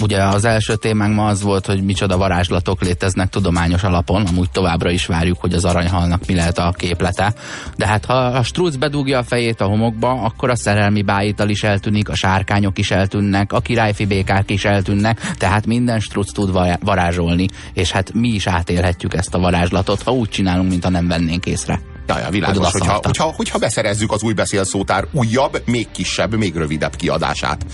ugye 0.03 0.23
az 0.23 0.45
első 0.45 0.77
témánk 0.77 1.15
ma 1.15 1.27
az 1.27 1.43
volt, 1.43 1.67
hogy 1.67 1.83
micsoda 1.83 2.17
varázslatok 2.17 2.83
léteznek 2.83 3.29
tudományos 3.29 3.83
alapon, 3.83 4.27
amúgy 4.27 4.51
továbbra 4.51 4.91
is 4.91 5.07
várjuk, 5.07 5.41
hogy 5.41 5.53
az 5.53 5.65
aranyhalnak 5.65 6.27
mi 6.27 6.35
lehet 6.35 6.59
a 6.59 6.75
képlete. 6.77 7.35
De 7.77 7.87
hát 7.87 8.05
ha 8.05 8.15
a 8.15 8.43
struc 8.43 8.77
bedugja 8.77 9.19
a 9.19 9.23
fejét 9.23 9.61
a 9.61 9.67
homokba, 9.67 10.11
akkor 10.11 10.51
a 10.51 10.57
szerelmi 10.89 11.03
bájital 11.03 11.49
is 11.49 11.63
eltűnik, 11.63 12.09
a 12.09 12.15
sárkányok 12.15 12.79
is 12.79 12.91
eltűnnek, 12.91 13.53
a 13.53 13.61
királyfi 13.61 14.07
békák 14.07 14.51
is 14.51 14.65
eltűnnek, 14.65 15.21
tehát 15.39 15.67
minden 15.67 16.01
struc 16.01 16.33
tud 16.33 16.53
varázsolni, 16.81 17.47
és 17.73 17.91
hát 17.91 18.13
mi 18.13 18.29
is 18.29 18.47
átélhetjük 18.47 19.15
ezt 19.15 19.35
a 19.35 19.39
varázslatot, 19.39 20.03
ha 20.03 20.13
úgy 20.13 20.29
csinálunk, 20.29 20.69
mint 20.69 20.85
ha 20.85 20.91
nem 20.91 21.09
vennénk 21.09 21.47
észre. 21.47 21.81
Ja, 22.07 22.19
ja, 22.19 22.31
világos, 22.31 22.71
hogyha, 22.71 23.01
hogyha, 23.03 23.33
hogyha 23.37 23.59
beszerezzük 23.59 24.13
az 24.13 24.23
új 24.23 24.33
beszélszótár 24.33 25.07
újabb, 25.13 25.63
még 25.67 25.91
kisebb, 25.91 26.35
még 26.35 26.57
rövidebb 26.57 26.97
kiadását. 26.97 27.67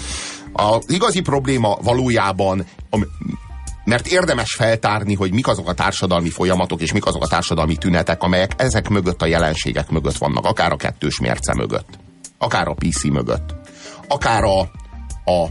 Az 0.53 0.85
igazi 0.89 1.21
probléma 1.21 1.79
valójában 1.83 2.65
mert 3.85 4.07
érdemes 4.07 4.55
feltárni, 4.55 5.15
hogy 5.15 5.33
mik 5.33 5.49
azok 5.49 5.69
a 5.69 5.75
társadalmi 5.75 6.31
folyamatok, 6.31 6.81
és 6.81 6.93
mik 6.93 7.07
azok 7.07 7.23
a 7.23 7.27
társadalmi 7.27 7.77
tünetek, 7.77 8.23
amelyek 8.23 8.53
ezek 8.57 8.89
mögött 8.89 9.23
a 9.23 9.27
jelenségek 9.27 9.91
mögött 9.91 10.17
vannak, 10.17 10.45
akár 10.45 10.73
a 10.73 10.77
kettős 10.77 11.21
mérce 11.21 11.55
mögött, 11.55 11.99
akár 12.39 12.69
a 12.69 12.75
PC 12.75 13.05
mögött, 13.05 13.55
akár 14.09 14.43
a, 14.43 14.61
a 15.31 15.49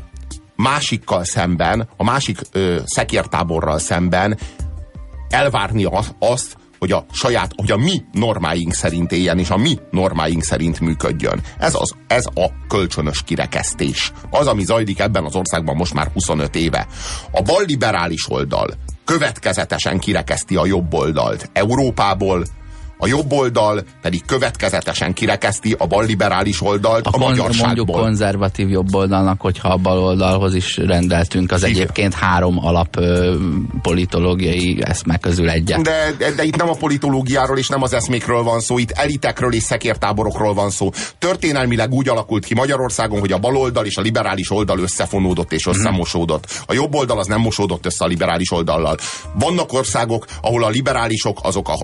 másikkal 0.55 1.23
szemben, 1.23 1.89
a 1.97 2.03
másik 2.03 2.39
ö, 2.51 2.79
szekértáborral 2.85 3.79
szemben 3.79 4.37
elvárni 5.29 5.83
az, 5.83 6.15
azt, 6.19 6.57
hogy 6.79 6.91
a 6.91 7.05
saját, 7.11 7.51
hogy 7.55 7.71
a 7.71 7.77
mi 7.77 8.03
normáink 8.11 8.73
szerint 8.73 9.11
éljen, 9.11 9.39
és 9.39 9.49
a 9.49 9.57
mi 9.57 9.77
normáink 9.91 10.43
szerint 10.43 10.79
működjön. 10.79 11.41
Ez, 11.57 11.75
az, 11.75 11.95
ez 12.07 12.25
a 12.25 12.51
kölcsönös 12.67 13.23
kirekesztés. 13.23 14.11
Az, 14.29 14.47
ami 14.47 14.63
zajlik 14.63 14.99
ebben 14.99 15.23
az 15.23 15.35
országban 15.35 15.75
most 15.75 15.93
már 15.93 16.09
25 16.13 16.55
éve. 16.55 16.87
A 17.31 17.41
balliberális 17.41 18.29
oldal 18.29 18.73
következetesen 19.05 19.99
kirekeszti 19.99 20.55
a 20.55 20.65
jobb 20.65 20.93
oldalt 20.93 21.49
Európából, 21.53 22.45
a 23.03 23.07
jobb 23.07 23.31
oldal 23.31 23.83
pedig 24.01 24.25
következetesen 24.25 25.13
kirekeszti 25.13 25.75
a 25.77 25.87
balliberális 25.87 26.61
oldalt 26.61 27.05
a, 27.05 27.09
a 27.13 27.17
magyarságból. 27.17 27.65
Mondjuk 27.65 27.87
konzervatív 27.87 28.69
jobb 28.69 28.95
oldalnak, 28.95 29.41
hogyha 29.41 29.69
a 29.69 29.77
bal 29.77 29.99
oldalhoz 29.99 30.53
is 30.53 30.77
rendeltünk 30.77 31.51
az 31.51 31.63
Igen. 31.63 31.75
egyébként 31.75 32.13
három 32.13 32.65
alap 32.65 32.95
ö, 32.95 33.35
politológiai 33.81 34.77
eszme 34.81 35.17
közül 35.17 35.49
egyet. 35.49 35.81
De, 35.81 36.13
de, 36.17 36.31
de 36.31 36.43
itt 36.43 36.55
nem 36.55 36.69
a 36.69 36.73
politológiáról 36.73 37.57
és 37.57 37.67
nem 37.67 37.81
az 37.81 37.93
eszmékről 37.93 38.43
van 38.43 38.59
szó, 38.59 38.77
itt 38.77 38.91
elitekről 38.91 39.53
és 39.53 39.63
szekértáborokról 39.63 40.53
van 40.53 40.69
szó. 40.69 40.89
Történelmileg 41.17 41.91
úgy 41.93 42.09
alakult 42.09 42.45
ki 42.45 42.53
Magyarországon, 42.53 43.19
hogy 43.19 43.31
a 43.31 43.37
baloldal 43.37 43.85
és 43.85 43.97
a 43.97 44.01
liberális 44.01 44.51
oldal 44.51 44.79
összefonódott 44.79 45.51
és 45.51 45.65
mhm. 45.65 45.75
összemosódott. 45.75 46.63
A 46.65 46.73
jobb 46.73 46.95
oldal 46.95 47.19
az 47.19 47.27
nem 47.27 47.39
mosódott 47.39 47.85
össze 47.85 48.03
a 48.03 48.07
liberális 48.07 48.51
oldallal. 48.51 48.97
Vannak 49.33 49.73
országok, 49.73 50.25
ahol 50.41 50.63
a 50.63 50.69
liberálisok 50.69 51.39
azok 51.41 51.69
a 51.69 51.77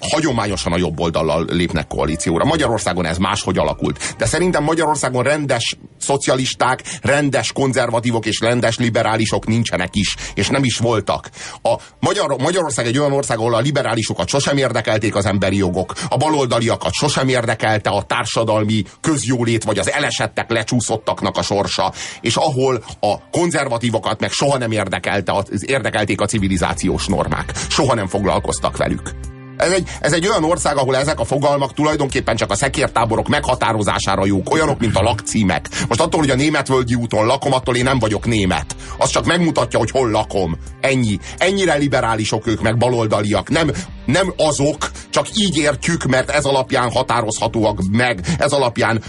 hagyományosan 0.00 0.72
a 0.72 0.76
jobb 0.76 1.00
oldallal 1.00 1.46
lépnek 1.48 1.86
koalícióra. 1.86 2.44
Magyarországon 2.44 3.06
ez 3.06 3.16
máshogy 3.16 3.58
alakult. 3.58 4.14
De 4.18 4.26
szerintem 4.26 4.64
Magyarországon 4.64 5.22
rendes 5.22 5.76
szocialisták, 5.98 6.82
rendes 7.02 7.52
konzervatívok 7.52 8.26
és 8.26 8.40
rendes 8.40 8.78
liberálisok 8.78 9.46
nincsenek 9.46 9.96
is, 9.96 10.16
és 10.34 10.48
nem 10.48 10.64
is 10.64 10.78
voltak. 10.78 11.30
A 11.62 11.74
Magyar, 12.00 12.36
Magyarország 12.38 12.86
egy 12.86 12.98
olyan 12.98 13.12
ország, 13.12 13.38
ahol 13.38 13.54
a 13.54 13.60
liberálisokat 13.60 14.28
sosem 14.28 14.56
érdekelték 14.56 15.14
az 15.14 15.26
emberi 15.26 15.56
jogok, 15.56 15.92
a 16.08 16.16
baloldaliakat 16.16 16.92
sosem 16.92 17.28
érdekelte 17.28 17.90
a 17.90 18.02
társadalmi 18.02 18.84
közjólét, 19.00 19.64
vagy 19.64 19.78
az 19.78 19.90
elesettek 19.90 20.50
lecsúszottaknak 20.50 21.36
a 21.36 21.42
sorsa, 21.42 21.92
és 22.20 22.36
ahol 22.36 22.84
a 23.00 23.30
konzervatívokat 23.30 24.20
meg 24.20 24.30
soha 24.30 24.58
nem 24.58 24.70
érdekelte, 24.70 25.44
érdekelték 25.60 26.20
a 26.20 26.26
civilizációs 26.26 27.06
normák. 27.06 27.52
Soha 27.68 27.94
nem 27.94 28.06
foglalkoztak 28.06 28.76
velük. 28.76 29.31
Ez 29.62 29.72
egy, 29.72 29.88
ez 30.00 30.12
egy 30.12 30.26
olyan 30.28 30.44
ország, 30.44 30.76
ahol 30.76 30.96
ezek 30.96 31.20
a 31.20 31.24
fogalmak 31.24 31.74
tulajdonképpen 31.74 32.36
csak 32.36 32.50
a 32.50 32.54
szekértáborok 32.54 33.28
meghatározására 33.28 34.26
jók, 34.26 34.52
olyanok, 34.52 34.78
mint 34.78 34.96
a 34.96 35.02
lakcímek. 35.02 35.68
Most 35.88 36.00
attól, 36.00 36.20
hogy 36.20 36.30
a 36.30 36.34
németvölgyi 36.34 36.94
úton 36.94 37.26
lakom, 37.26 37.52
attól 37.52 37.76
én 37.76 37.84
nem 37.84 37.98
vagyok 37.98 38.26
német. 38.26 38.76
Az 38.98 39.10
csak 39.10 39.26
megmutatja, 39.26 39.78
hogy 39.78 39.90
hol 39.90 40.10
lakom. 40.10 40.56
Ennyi. 40.80 41.18
Ennyire 41.38 41.74
liberálisok 41.74 42.46
ők, 42.46 42.60
meg 42.60 42.78
baloldaliak. 42.78 43.48
Nem, 43.48 43.70
nem 44.06 44.32
azok, 44.36 44.90
csak 45.10 45.26
így 45.36 45.56
értjük, 45.56 46.04
mert 46.04 46.30
ez 46.30 46.44
alapján 46.44 46.90
határozhatóak 46.90 47.78
meg, 47.90 48.20
ez 48.38 48.52
alapján 48.52 49.02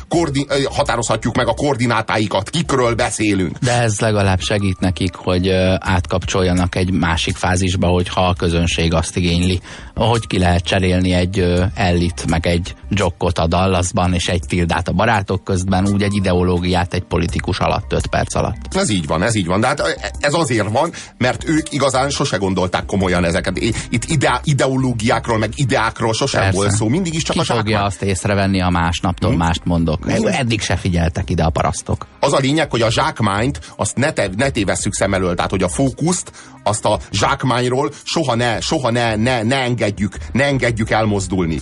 határozhatjuk 0.72 1.36
meg 1.36 1.48
a 1.48 1.54
koordinátáikat, 1.54 2.50
kikről 2.50 2.96
beszélünk. 2.96 3.58
De 3.58 3.82
ez 3.82 4.00
legalább 4.00 4.40
segít 4.40 4.80
nekik, 4.80 5.16
hogy 5.16 5.50
átkapcsoljanak 5.80 6.76
egy 6.76 6.92
másik 6.92 7.36
fázisba, 7.36 7.88
hogyha 7.88 8.28
a 8.28 8.34
közönség 8.34 8.94
azt 8.94 9.18
igényli. 9.18 9.60
Hogy 9.96 10.28
ki 10.28 10.38
lehet 10.44 10.64
cserélni 10.64 11.12
egy 11.12 11.54
ellit, 11.76 12.26
meg 12.30 12.48
egy 12.48 12.76
jokkot 12.90 13.38
a 13.40 13.48
Dallasban, 13.48 14.14
és 14.14 14.28
egy 14.28 14.42
tildát 14.48 14.88
a 14.88 14.92
barátok 14.92 15.44
közben, 15.44 15.88
úgy 15.88 16.02
egy 16.04 16.16
ideológiát 16.16 16.94
egy 16.94 17.02
politikus 17.04 17.60
alatt, 17.60 17.94
5 17.94 18.08
perc 18.08 18.36
alatt. 18.36 18.76
Ez 18.76 18.90
így 18.90 19.08
van, 19.08 19.24
ez 19.24 19.36
így 19.36 19.46
van. 19.46 19.60
De 19.60 19.68
hát 19.68 19.98
ez 20.20 20.34
azért 20.34 20.70
van, 20.70 20.92
mert 21.18 21.48
ők 21.48 21.74
igazán 21.74 22.10
sose 22.10 22.38
gondolták 22.38 22.86
komolyan 22.86 23.26
ezeket. 23.26 23.58
Itt 23.90 24.06
ide, 24.06 24.40
ideológiákról, 24.44 25.38
meg 25.38 25.50
ideákról 25.56 26.14
sosem 26.14 26.42
Persze. 26.42 26.58
volt 26.58 26.72
szó. 26.72 26.88
Mindig 26.88 27.14
is 27.14 27.24
csak 27.24 27.36
Ki 27.36 27.42
a 27.42 27.44
fogja 27.44 27.62
zsákmány. 27.64 27.86
azt 27.86 28.02
észrevenni, 28.02 28.62
a 28.62 28.70
másnaptól 28.70 29.32
Hm? 29.32 29.38
mást 29.38 29.62
mondok? 29.66 30.12
Eddig 30.26 30.62
se 30.62 30.76
figyeltek 30.76 31.30
ide 31.30 31.44
a 31.44 31.50
parasztok. 31.50 32.08
Az 32.20 32.34
a 32.34 32.38
lényeg, 32.38 32.70
hogy 32.72 32.82
a 32.82 32.92
zsákmányt 32.92 33.60
azt 33.76 33.96
ne, 33.96 34.12
te, 34.12 34.30
ne 34.38 34.50
tévesszük 34.50 34.94
szem 34.94 35.14
elől, 35.14 35.36
tehát 35.36 35.52
hogy 35.52 35.64
a 35.64 35.70
fókuszt, 35.70 36.32
azt 36.64 36.86
a 36.86 37.00
zsákmányról 37.12 37.92
soha 38.04 38.36
ne, 38.36 38.60
soha 38.60 38.92
ne, 38.92 39.16
ne, 39.16 39.44
ne 39.44 39.56
engedjük, 39.56 40.18
ne 40.34 40.44
engedjük 40.44 40.90
elmozdulni. 40.90 41.60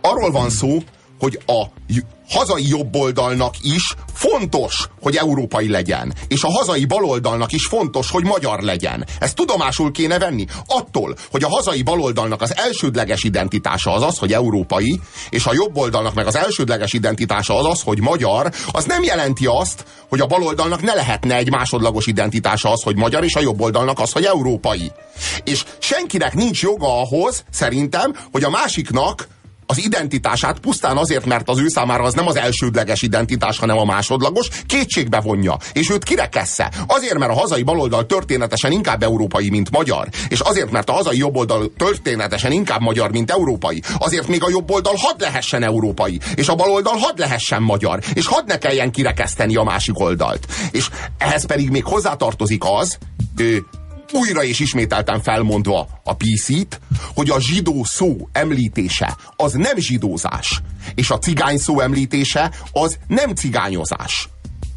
Arról 0.00 0.30
van 0.30 0.50
szó, 0.50 0.78
hogy 1.24 1.38
a 1.46 1.64
hazai 2.28 2.68
jobboldalnak 2.68 3.54
is 3.62 3.94
fontos, 4.12 4.88
hogy 5.00 5.16
európai 5.16 5.68
legyen. 5.68 6.14
És 6.28 6.42
a 6.42 6.50
hazai 6.50 6.84
baloldalnak 6.84 7.52
is 7.52 7.66
fontos, 7.66 8.10
hogy 8.10 8.24
magyar 8.24 8.60
legyen. 8.60 9.06
Ezt 9.18 9.34
tudomásul 9.34 9.92
kéne 9.92 10.18
venni. 10.18 10.46
Attól, 10.66 11.16
hogy 11.30 11.44
a 11.44 11.48
hazai 11.48 11.82
baloldalnak 11.82 12.42
az 12.42 12.56
elsődleges 12.56 13.22
identitása 13.22 13.92
az 13.92 14.02
az, 14.02 14.18
hogy 14.18 14.32
európai, 14.32 15.00
és 15.30 15.46
a 15.46 15.52
jobboldalnak 15.52 16.14
meg 16.14 16.26
az 16.26 16.36
elsődleges 16.36 16.92
identitása 16.92 17.58
az 17.58 17.66
az, 17.66 17.82
hogy 17.82 18.00
magyar, 18.00 18.52
az 18.70 18.84
nem 18.84 19.02
jelenti 19.02 19.46
azt, 19.46 19.84
hogy 20.08 20.20
a 20.20 20.26
baloldalnak 20.26 20.82
ne 20.82 20.94
lehetne 20.94 21.36
egy 21.36 21.50
másodlagos 21.50 22.06
identitása 22.06 22.70
az, 22.72 22.82
hogy 22.82 22.96
magyar, 22.96 23.24
és 23.24 23.34
a 23.34 23.40
jobboldalnak 23.40 24.00
az, 24.00 24.12
hogy 24.12 24.24
európai. 24.24 24.92
És 25.44 25.64
senkinek 25.78 26.34
nincs 26.34 26.62
joga 26.62 27.00
ahhoz, 27.00 27.44
szerintem, 27.50 28.16
hogy 28.32 28.44
a 28.44 28.50
másiknak 28.50 29.28
az 29.66 29.84
identitását 29.84 30.58
pusztán 30.58 30.96
azért, 30.96 31.24
mert 31.24 31.48
az 31.48 31.58
ő 31.58 31.68
számára 31.68 32.02
az 32.04 32.14
nem 32.14 32.26
az 32.26 32.36
elsődleges 32.36 33.02
identitás, 33.02 33.58
hanem 33.58 33.78
a 33.78 33.84
másodlagos, 33.84 34.48
kétségbe 34.66 35.20
vonja, 35.20 35.56
és 35.72 35.90
őt 35.90 36.04
kirekessze. 36.04 36.72
Azért, 36.86 37.18
mert 37.18 37.30
a 37.30 37.38
hazai 37.38 37.62
baloldal 37.62 38.06
történetesen 38.06 38.72
inkább 38.72 39.02
európai, 39.02 39.50
mint 39.50 39.70
magyar, 39.70 40.08
és 40.28 40.40
azért, 40.40 40.70
mert 40.70 40.88
a 40.88 40.92
hazai 40.92 41.18
jobboldal 41.18 41.72
történetesen 41.76 42.52
inkább 42.52 42.80
magyar, 42.80 43.10
mint 43.10 43.30
európai, 43.30 43.82
azért 43.98 44.28
még 44.28 44.42
a 44.42 44.50
jobboldal 44.50 44.94
hadd 44.96 45.20
lehessen 45.20 45.62
európai, 45.62 46.20
és 46.34 46.48
a 46.48 46.54
baloldal 46.54 46.96
hadd 46.96 47.18
lehessen 47.18 47.62
magyar, 47.62 48.00
és 48.14 48.26
hadd 48.26 48.46
ne 48.46 48.58
kelljen 48.58 48.90
kirekeszteni 48.90 49.56
a 49.56 49.62
másik 49.62 49.98
oldalt. 49.98 50.46
És 50.70 50.88
ehhez 51.18 51.46
pedig 51.46 51.70
még 51.70 51.84
hozzátartozik 51.84 52.62
az, 52.64 52.98
ö, 53.36 53.56
újra 54.14 54.44
és 54.44 54.58
ismételten 54.58 55.22
felmondva 55.22 55.88
a 56.04 56.14
PC-t, 56.16 56.80
hogy 57.14 57.30
a 57.30 57.40
zsidó 57.40 57.84
szó 57.84 58.28
említése 58.32 59.16
az 59.36 59.52
nem 59.52 59.76
zsidózás, 59.76 60.62
és 60.94 61.10
a 61.10 61.18
cigány 61.18 61.58
szó 61.58 61.80
említése 61.80 62.52
az 62.72 62.98
nem 63.06 63.34
cigányozás. 63.34 64.28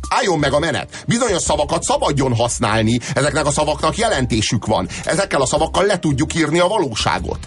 Álljon 0.10 0.39
meg 0.39 0.54
a 0.54 0.60
menet. 0.60 1.04
Bizonyos 1.08 1.41
szavakat 1.41 1.84
szabadjon 1.84 2.36
használni, 2.36 3.00
ezeknek 3.13 3.45
a 3.45 3.52
szavaknak 3.52 3.97
jelentésük 3.97 4.65
van. 4.65 4.88
Ezekkel 5.04 5.41
a 5.41 5.45
szavakkal 5.45 5.86
le 5.86 6.00
tudjuk 6.00 6.36
írni 6.36 6.60
a 6.60 6.67
valóságot. 6.67 7.39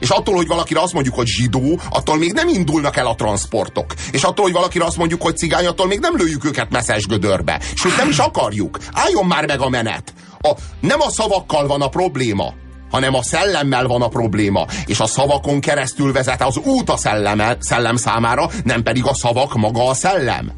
És 0.00 0.08
attól, 0.08 0.34
hogy 0.34 0.46
valakire 0.46 0.80
azt 0.80 0.92
mondjuk, 0.92 1.14
hogy 1.14 1.26
zsidó, 1.26 1.80
attól 1.90 2.16
még 2.16 2.32
nem 2.32 2.48
indulnak 2.48 2.96
el 2.96 3.06
a 3.06 3.14
transportok. 3.14 3.94
És 4.10 4.22
attól, 4.22 4.44
hogy 4.44 4.52
valakire 4.52 4.84
azt 4.84 4.96
mondjuk, 4.96 5.22
hogy 5.22 5.36
cigány, 5.36 5.66
attól 5.66 5.86
még 5.86 5.98
nem 5.98 6.16
lőjük 6.16 6.44
őket 6.44 6.70
messzes 6.70 7.06
gödörbe. 7.06 7.60
Sőt, 7.74 7.96
nem 7.96 8.08
is 8.08 8.18
akarjuk. 8.18 8.78
Álljon 8.92 9.26
már 9.26 9.46
meg 9.46 9.60
a 9.60 9.68
menet. 9.68 10.12
A, 10.46 10.54
nem 10.80 11.00
a 11.00 11.10
szavakkal 11.10 11.66
van 11.66 11.82
a 11.82 11.88
probléma, 11.88 12.52
hanem 12.90 13.14
a 13.14 13.22
szellemmel 13.22 13.86
van 13.86 14.02
a 14.02 14.08
probléma. 14.08 14.66
És 14.86 15.00
a 15.00 15.06
szavakon 15.06 15.60
keresztül 15.60 16.12
vezet 16.12 16.42
az 16.42 16.56
út 16.56 16.90
a 16.90 16.96
szelleme, 16.96 17.56
szellem 17.60 17.96
számára, 17.96 18.50
nem 18.64 18.82
pedig 18.82 19.06
a 19.06 19.14
szavak 19.14 19.54
maga 19.54 19.88
a 19.88 19.94
szellem. 19.94 20.52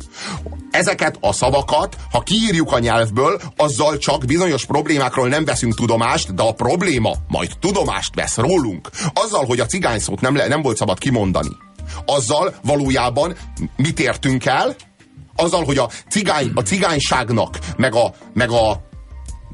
Ezeket 0.70 1.16
a 1.20 1.32
szavakat, 1.32 1.96
ha 2.10 2.20
kiírjuk 2.20 2.72
a 2.72 2.78
nyelvből, 2.78 3.40
azzal 3.56 3.98
csak 3.98 4.24
bizonyos 4.24 4.64
problémákról 4.64 5.28
nem 5.28 5.44
veszünk 5.44 5.74
tudomást, 5.74 6.34
de 6.34 6.42
a 6.42 6.52
probléma 6.52 7.12
majd 7.28 7.50
tudomást 7.60 8.14
vesz 8.14 8.36
rólunk. 8.36 8.90
Azzal, 9.12 9.44
hogy 9.44 9.60
a 9.60 9.66
cigány 9.66 9.98
szót 9.98 10.20
nem, 10.20 10.36
le, 10.36 10.46
nem 10.46 10.62
volt 10.62 10.76
szabad 10.76 10.98
kimondani. 10.98 11.56
Azzal 12.06 12.54
valójában 12.62 13.36
mit 13.76 14.00
értünk 14.00 14.44
el? 14.44 14.74
Azzal, 15.36 15.64
hogy 15.64 15.78
a, 15.78 15.90
cigány, 16.08 16.50
a 16.54 16.60
cigányságnak, 16.60 17.58
meg 17.76 17.94
a, 17.94 18.12
meg 18.32 18.50
a 18.50 18.84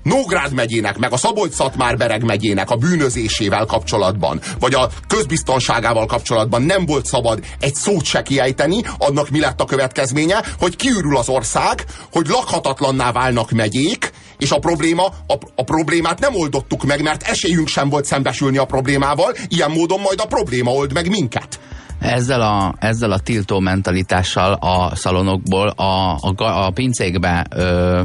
Nógrád 0.03 0.53
megyének, 0.53 0.99
meg 0.99 1.12
a 1.12 1.17
Szabolcs-Szatmár-Bereg 1.17 2.25
megyének 2.25 2.71
a 2.71 2.77
bűnözésével 2.77 3.65
kapcsolatban, 3.65 4.41
vagy 4.59 4.75
a 4.75 4.88
közbiztonságával 5.07 6.07
kapcsolatban 6.07 6.62
nem 6.62 6.87
volt 6.87 7.07
szabad 7.07 7.45
egy 7.61 7.75
szót 7.75 8.05
se 8.05 8.23
kiejteni, 8.23 8.83
annak 8.99 9.29
mi 9.29 9.41
lett 9.41 9.61
a 9.61 9.65
következménye, 9.65 10.43
hogy 10.59 10.77
kiürül 10.77 11.17
az 11.17 11.29
ország, 11.29 11.85
hogy 12.12 12.27
lakhatatlanná 12.27 13.12
válnak 13.12 13.51
megyék, 13.51 14.11
és 14.38 14.51
a 14.51 14.59
probléma, 14.59 15.05
a, 15.07 15.35
a 15.55 15.62
problémát 15.65 16.21
nem 16.21 16.35
oldottuk 16.35 16.85
meg, 16.85 17.03
mert 17.03 17.23
esélyünk 17.23 17.69
sem 17.69 17.88
volt 17.88 18.05
szembesülni 18.05 18.57
a 18.57 18.65
problémával, 18.65 19.35
ilyen 19.49 19.71
módon 19.71 20.01
majd 20.01 20.21
a 20.21 20.27
probléma 20.27 20.71
old 20.71 20.93
meg 20.93 21.09
minket. 21.09 21.61
Ezzel 22.01 22.41
a, 22.41 22.75
ezzel 22.79 23.11
a 23.12 23.19
tiltó 23.19 23.61
mentalitással 23.61 24.53
a 24.53 24.97
szalonokból 24.97 25.69
a, 25.69 26.19
a, 26.21 26.65
a 26.67 26.71
pincékbe 26.71 27.47
ö, 27.51 28.01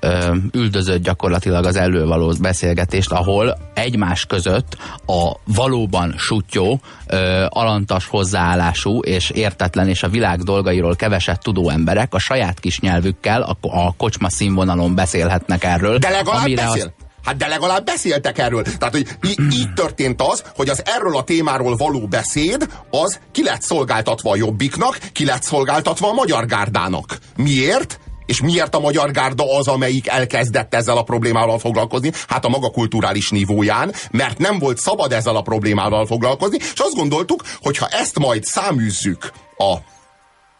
ö, 0.00 0.34
üldözött 0.52 1.02
gyakorlatilag 1.02 1.64
az 1.64 1.76
elővaló 1.76 2.34
beszélgetést, 2.40 3.12
ahol 3.12 3.58
egymás 3.74 4.24
között 4.26 4.76
a 5.06 5.32
valóban 5.44 6.14
sutyó, 6.16 6.80
ö, 7.06 7.44
alantas 7.48 8.06
hozzáállású 8.06 8.98
és 9.02 9.30
értetlen 9.30 9.88
és 9.88 10.02
a 10.02 10.08
világ 10.08 10.42
dolgairól 10.42 10.96
keveset 10.96 11.42
tudó 11.42 11.68
emberek 11.70 12.14
a 12.14 12.18
saját 12.18 12.60
kis 12.60 12.80
nyelvükkel 12.80 13.42
a, 13.42 13.56
a 13.60 13.94
kocsma 13.96 14.30
színvonalon 14.30 14.94
beszélhetnek 14.94 15.64
erről. 15.64 15.98
De 15.98 16.08
legalább 16.10 16.40
amire 16.44 16.64
beszél. 16.64 16.82
azt- 16.82 16.92
Hát 17.24 17.36
de 17.36 17.46
legalább 17.46 17.84
beszéltek 17.84 18.38
erről. 18.38 18.62
Tehát, 18.62 18.94
hogy 18.94 19.06
így 19.58 19.72
történt 19.74 20.22
az, 20.22 20.44
hogy 20.54 20.68
az 20.68 20.82
erről 20.86 21.16
a 21.16 21.24
témáról 21.24 21.76
való 21.76 22.06
beszéd, 22.06 22.68
az 22.90 23.18
ki 23.32 23.42
lett 23.44 23.62
szolgáltatva 23.62 24.30
a 24.30 24.36
jobbiknak, 24.36 24.98
ki 25.12 25.24
lett 25.24 25.42
szolgáltatva 25.42 26.08
a 26.08 26.12
magyar 26.12 26.46
gárdának. 26.46 27.18
Miért? 27.36 28.00
És 28.30 28.40
miért 28.40 28.74
a 28.74 28.80
magyar 28.80 29.10
gárda 29.10 29.56
az, 29.56 29.68
amelyik 29.68 30.08
elkezdett 30.08 30.74
ezzel 30.74 30.96
a 30.96 31.02
problémával 31.02 31.58
foglalkozni? 31.58 32.12
Hát 32.28 32.44
a 32.44 32.48
maga 32.48 32.70
kulturális 32.70 33.30
nívóján, 33.30 33.94
mert 34.10 34.38
nem 34.38 34.58
volt 34.58 34.78
szabad 34.78 35.12
ezzel 35.12 35.36
a 35.36 35.42
problémával 35.42 36.06
foglalkozni, 36.06 36.56
és 36.56 36.80
azt 36.80 36.94
gondoltuk, 36.94 37.42
hogy 37.62 37.76
ha 37.76 37.86
ezt 37.86 38.18
majd 38.18 38.44
száműzzük 38.44 39.32
a 39.56 39.76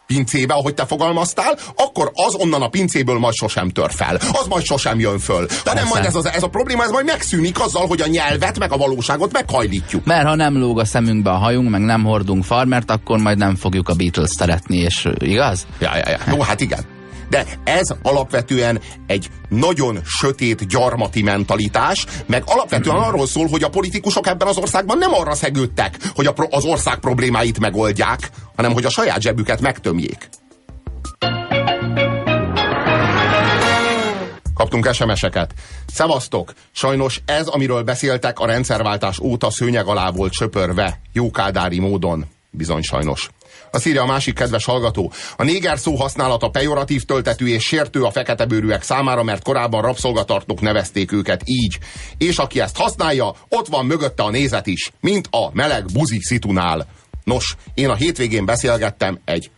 pincébe, 0.07 0.55
ahogy 0.55 0.75
te 0.75 0.87
fogalmaztál, 0.87 1.59
akkor 1.77 2.11
az 2.15 2.35
onnan 2.35 2.63
a 2.63 2.69
pincéből 2.69 3.19
majd 3.19 3.35
sosem 3.35 3.69
tör 3.69 3.91
fel. 3.93 4.17
Az 4.33 4.47
majd 4.49 4.65
sosem 4.65 4.99
jön 4.99 5.19
föl. 5.19 5.47
Hanem 5.65 5.87
majd 5.87 6.05
ez, 6.05 6.15
az, 6.15 6.27
ez 6.27 6.43
a 6.43 6.49
probléma 6.49 6.83
ez 6.83 6.91
majd 6.91 7.05
megszűnik 7.05 7.61
azzal, 7.61 7.87
hogy 7.87 8.01
a 8.01 8.07
nyelvet 8.07 8.59
meg 8.59 8.73
a 8.73 8.77
valóságot 8.77 9.33
meghajlítjuk. 9.33 10.05
Mert 10.05 10.27
ha 10.27 10.35
nem 10.35 10.59
lóg 10.59 10.79
a 10.79 10.85
szemünkbe 10.85 11.31
a 11.31 11.37
hajunk, 11.37 11.71
meg 11.71 11.81
nem 11.81 12.05
hordunk 12.05 12.45
farmert, 12.45 12.91
akkor 12.91 13.19
majd 13.19 13.39
nem 13.39 13.55
fogjuk 13.55 13.89
a 13.89 13.95
Beatles 13.95 14.31
szeretni, 14.31 14.77
és 14.77 15.09
igaz? 15.19 15.67
Ja, 15.79 15.97
ja, 15.97 16.11
ja. 16.11 16.19
Jó, 16.35 16.41
hát 16.41 16.61
igen. 16.61 16.99
De 17.31 17.45
ez 17.65 17.89
alapvetően 18.03 18.81
egy 19.07 19.31
nagyon 19.49 19.99
sötét 20.05 20.69
gyarmati 20.69 21.23
mentalitás, 21.23 22.07
meg 22.27 22.43
alapvetően 22.47 22.97
arról 22.97 23.27
szól, 23.27 23.47
hogy 23.47 23.63
a 23.63 23.69
politikusok 23.69 24.27
ebben 24.27 24.49
az 24.49 24.57
országban 24.57 24.99
nem 24.99 25.15
arra 25.15 25.35
szegődtek, 25.35 25.97
hogy 26.15 26.27
a 26.27 26.33
pro- 26.33 26.55
az 26.55 26.65
ország 26.65 26.99
problémáit 26.99 27.59
megoldják, 27.59 28.31
hanem 28.57 28.73
hogy 28.73 28.85
a 28.85 28.91
saját 28.91 29.21
zsebüket 29.21 29.61
megtömjék. 29.61 30.29
Kaptunk 34.55 34.93
SMS-eket. 34.93 35.55
Szevasztok! 35.93 36.53
Sajnos 36.73 37.21
ez, 37.25 37.47
amiről 37.47 37.83
beszéltek, 37.83 38.39
a 38.39 38.47
rendszerváltás 38.47 39.19
óta 39.19 39.51
szőnyeg 39.51 39.87
alá 39.87 40.11
volt 40.11 40.33
söpörve, 40.33 41.01
jókádári 41.13 41.79
módon. 41.79 42.25
Bizony 42.51 42.83
sajnos. 42.83 43.31
Azt 43.71 43.87
írja 43.87 44.03
a 44.03 44.07
másik 44.07 44.35
kedves 44.35 44.65
hallgató. 44.65 45.13
A 45.37 45.45
néger 45.45 45.79
szó 45.79 45.95
használata 45.95 46.49
pejoratív 46.49 47.05
töltetű 47.05 47.47
és 47.47 47.63
sértő 47.63 48.03
a 48.03 48.11
feketebőrűek 48.11 48.83
számára, 48.83 49.23
mert 49.23 49.43
korábban 49.43 49.83
rabszolgatartók 49.83 50.61
nevezték 50.61 51.13
őket 51.13 51.43
így. 51.45 51.79
És 52.19 52.37
aki 52.39 52.61
ezt 52.61 52.77
használja, 52.77 53.35
ott 53.49 53.67
van 53.67 53.87
mögötte 53.87 54.23
a 54.23 54.31
nézet 54.31 54.67
is, 54.67 54.93
mint 55.01 55.29
a 55.31 55.51
meleg 55.53 55.85
buzi 55.93 56.21
szitunál. 56.21 56.87
Nos, 57.25 57.57
én 57.75 57.89
a 57.89 57.95
hétvégén 57.95 58.45
beszélgettem 58.45 59.21
egy 59.25 59.51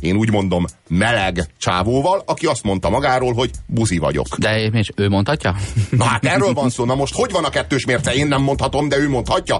én 0.00 0.16
úgy 0.16 0.30
mondom, 0.30 0.64
meleg 0.88 1.46
csávóval, 1.58 2.22
aki 2.26 2.46
azt 2.46 2.62
mondta 2.62 2.90
magáról, 2.90 3.32
hogy 3.32 3.50
buzi 3.66 3.98
vagyok. 3.98 4.26
De 4.38 4.60
és 4.60 4.90
ő 4.96 5.08
mondhatja? 5.08 5.56
Na 5.90 6.04
hát 6.04 6.24
erről 6.24 6.52
van 6.52 6.70
szó. 6.70 6.84
Na 6.84 6.94
most 6.94 7.14
hogy 7.14 7.30
van 7.32 7.44
a 7.44 7.48
kettős 7.48 7.84
mérce? 7.84 8.14
Én 8.14 8.26
nem 8.26 8.42
mondhatom, 8.42 8.88
de 8.88 8.98
ő 8.98 9.08
mondhatja. 9.08 9.58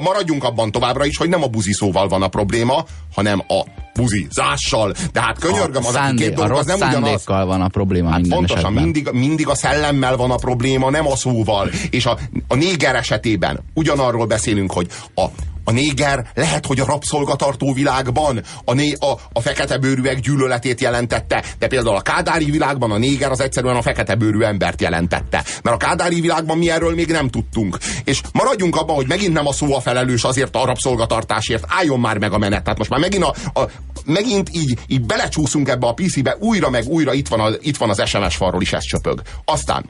Maradjunk 0.00 0.44
abban 0.44 0.70
továbbra 0.70 1.04
is, 1.04 1.16
hogy 1.16 1.28
nem 1.28 1.42
a 1.42 1.46
buzi 1.46 1.72
szóval 1.72 2.08
van 2.08 2.22
a 2.22 2.28
probléma, 2.28 2.84
hanem 3.14 3.42
a 3.48 3.64
buzizással. 3.94 4.92
De 5.12 5.20
hát 5.20 5.38
könyörgöm, 5.38 5.86
az, 5.86 5.94
aki 5.94 6.14
két 6.14 6.38
a 6.38 6.42
dolog, 6.42 6.58
az 6.58 6.66
nem 6.66 6.88
ugyanaz. 6.88 7.24
van 7.26 7.60
a 7.60 7.68
probléma 7.68 8.10
minden 8.10 8.30
Pontosan, 8.38 8.58
esetben. 8.58 8.82
mindig, 8.82 9.08
mindig 9.12 9.48
a 9.48 9.54
szellemmel 9.54 10.16
van 10.16 10.30
a 10.30 10.36
probléma, 10.36 10.90
nem 10.90 11.06
a 11.06 11.16
szóval. 11.16 11.70
És 11.90 12.06
a, 12.06 12.18
a 12.48 12.54
néger 12.54 12.94
esetében 12.94 13.60
ugyanarról 13.74 14.26
beszélünk, 14.26 14.72
hogy 14.72 14.86
a, 15.14 15.24
a 15.70 15.72
néger 15.72 16.26
lehet, 16.34 16.66
hogy 16.66 16.80
a 16.80 16.84
rabszolgatartó 16.84 17.72
világban 17.72 18.42
a, 18.64 18.74
né, 18.74 18.92
a, 18.98 19.12
a 19.32 19.40
fekete 19.40 19.78
bőrűek 19.78 20.20
gyűlöletét 20.20 20.80
jelentette, 20.80 21.44
de 21.58 21.66
például 21.66 21.96
a 21.96 22.00
kádári 22.00 22.50
világban 22.50 22.90
a 22.90 22.98
néger 22.98 23.30
az 23.30 23.40
egyszerűen 23.40 23.76
a 23.76 23.82
fekete 23.82 24.14
bőrű 24.14 24.40
embert 24.40 24.80
jelentette. 24.80 25.44
Mert 25.62 25.82
a 25.82 25.86
kádári 25.86 26.20
világban 26.20 26.58
mi 26.58 26.70
erről 26.70 26.94
még 26.94 27.08
nem 27.08 27.28
tudtunk. 27.28 27.78
És 28.04 28.20
maradjunk 28.32 28.76
abban, 28.76 28.96
hogy 28.96 29.08
megint 29.08 29.32
nem 29.32 29.46
a 29.46 29.52
szó 29.52 29.74
a 29.74 29.80
felelős 29.80 30.24
azért 30.24 30.56
a 30.56 30.64
rabszolgatartásért. 30.64 31.64
Álljon 31.68 32.00
már 32.00 32.18
meg 32.18 32.32
a 32.32 32.38
menet. 32.38 32.62
Tehát 32.62 32.78
most 32.78 32.90
már 32.90 33.00
megint, 33.00 33.24
a, 33.24 33.34
a, 33.60 33.70
megint 34.04 34.48
így, 34.52 34.78
így 34.86 35.02
belecsúszunk 35.02 35.68
ebbe 35.68 35.86
a 35.86 35.92
PC-be, 35.92 36.36
újra 36.40 36.70
meg 36.70 36.86
újra 36.86 37.12
itt 37.12 37.28
van, 37.28 37.40
a, 37.40 37.48
itt 37.60 37.76
van 37.76 37.90
az 37.90 38.02
SMS 38.08 38.36
falról 38.36 38.62
is 38.62 38.72
ez 38.72 38.84
csöpög. 38.84 39.22
Aztán 39.44 39.84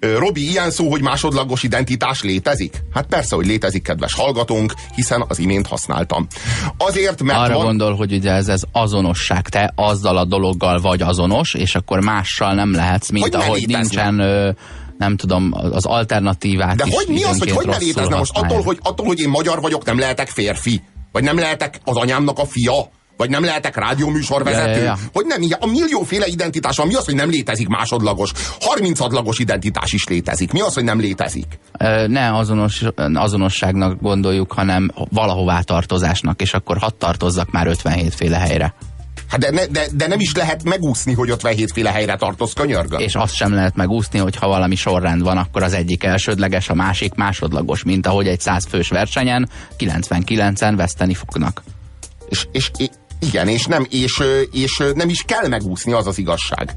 Robi, 0.00 0.48
ilyen 0.48 0.70
szó, 0.70 0.90
hogy 0.90 1.02
másodlagos 1.02 1.62
identitás 1.62 2.22
létezik? 2.22 2.82
Hát 2.94 3.06
persze, 3.06 3.34
hogy 3.34 3.46
létezik, 3.46 3.82
kedves 3.82 4.14
hallgatónk, 4.14 4.72
hiszen 4.94 5.24
az 5.28 5.38
imént 5.38 5.66
használtam. 5.66 6.26
Azért, 6.78 7.22
mert 7.22 7.38
Arra 7.38 7.54
van... 7.54 7.64
gondol, 7.64 7.94
hogy 7.94 8.12
ugye 8.12 8.32
ez, 8.32 8.48
ez 8.48 8.62
azonosság, 8.72 9.48
te 9.48 9.72
azzal 9.74 10.16
a 10.16 10.24
dologgal 10.24 10.80
vagy 10.80 11.02
azonos, 11.02 11.54
és 11.54 11.74
akkor 11.74 12.00
mással 12.00 12.54
nem 12.54 12.72
lehetsz, 12.72 13.10
mint 13.10 13.24
Hogy 13.24 13.34
ahogy 13.34 13.66
nincsen 13.66 14.18
ö, 14.18 14.50
nem 14.98 15.16
tudom, 15.16 15.50
az 15.52 15.84
alternatívát 15.84 16.76
De 16.76 16.84
is 16.86 16.94
hogy 16.94 17.08
mi 17.08 17.22
az, 17.22 17.38
hogy 17.38 17.50
hogy 17.50 17.66
ne 17.66 17.76
létezne 17.76 18.16
most? 18.16 18.36
Attól 18.38 18.62
hogy, 18.62 18.78
attól, 18.82 19.06
hogy 19.06 19.20
én 19.20 19.28
magyar 19.28 19.60
vagyok, 19.60 19.84
nem 19.84 19.98
lehetek 19.98 20.28
férfi? 20.28 20.82
Vagy 21.12 21.22
nem 21.22 21.38
lehetek 21.38 21.80
az 21.84 21.96
anyámnak 21.96 22.38
a 22.38 22.44
fia? 22.44 22.90
Vagy 23.18 23.30
nem 23.30 23.44
lehetek 23.44 23.76
rádióműsorvezető? 23.76 24.70
Ja, 24.70 24.76
ja, 24.76 24.84
ja. 24.84 24.96
Hogy 25.12 25.24
nem, 25.26 25.40
a 25.58 25.66
millióféle 25.66 26.26
identitás 26.26 26.76
van. 26.76 26.86
Mi 26.86 26.94
az, 26.94 27.04
hogy 27.04 27.14
nem 27.14 27.30
létezik 27.30 27.68
másodlagos? 27.68 28.32
30 28.60 29.00
adlagos 29.00 29.38
identitás 29.38 29.92
is 29.92 30.06
létezik. 30.06 30.52
Mi 30.52 30.60
az, 30.60 30.74
hogy 30.74 30.84
nem 30.84 31.00
létezik? 31.00 31.46
Ne 32.06 32.36
azonos, 32.36 32.82
azonosságnak 33.14 34.00
gondoljuk, 34.00 34.52
hanem 34.52 34.90
valahová 35.10 35.60
tartozásnak, 35.60 36.40
és 36.40 36.54
akkor 36.54 36.78
hadd 36.78 36.92
tartozzak 36.98 37.50
már 37.50 37.66
57 37.66 38.14
féle 38.14 38.38
helyre. 38.38 38.74
Hát 39.28 39.40
de, 39.40 39.50
ne, 39.50 39.66
de, 39.66 39.86
de 39.94 40.06
nem 40.06 40.20
is 40.20 40.34
lehet 40.34 40.64
megúszni, 40.64 41.12
hogy 41.12 41.30
57 41.30 41.72
féle 41.72 41.90
helyre 41.90 42.16
tartoz, 42.16 42.52
könyörgöm. 42.52 43.00
És 43.00 43.14
azt 43.14 43.34
sem 43.34 43.54
lehet 43.54 43.76
megúszni, 43.76 44.18
hogy 44.18 44.36
ha 44.36 44.48
valami 44.48 44.74
sorrend 44.74 45.22
van, 45.22 45.36
akkor 45.36 45.62
az 45.62 45.72
egyik 45.72 46.04
elsődleges, 46.04 46.68
a 46.68 46.74
másik 46.74 47.14
másodlagos, 47.14 47.82
mint 47.82 48.06
ahogy 48.06 48.26
egy 48.26 48.40
100 48.40 48.66
fős 48.68 48.88
versenyen 48.88 49.48
99-en 49.78 50.72
veszteni 50.76 51.14
fognak. 51.14 51.62
És, 52.28 52.46
és 52.52 52.70
igen, 53.20 53.48
és 53.48 53.64
nem, 53.64 53.86
és, 53.90 54.22
és 54.52 54.82
nem 54.94 55.08
is 55.08 55.22
kell 55.22 55.48
megúszni, 55.48 55.92
az 55.92 56.06
az 56.06 56.18
igazság. 56.18 56.74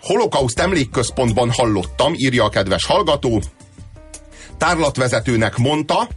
Holokauszt 0.00 0.58
emlékközpontban 0.58 1.50
hallottam, 1.50 2.12
írja 2.16 2.44
a 2.44 2.48
kedves 2.48 2.84
hallgató, 2.84 3.42
tárlatvezetőnek 4.58 5.56
mondta 5.56 6.08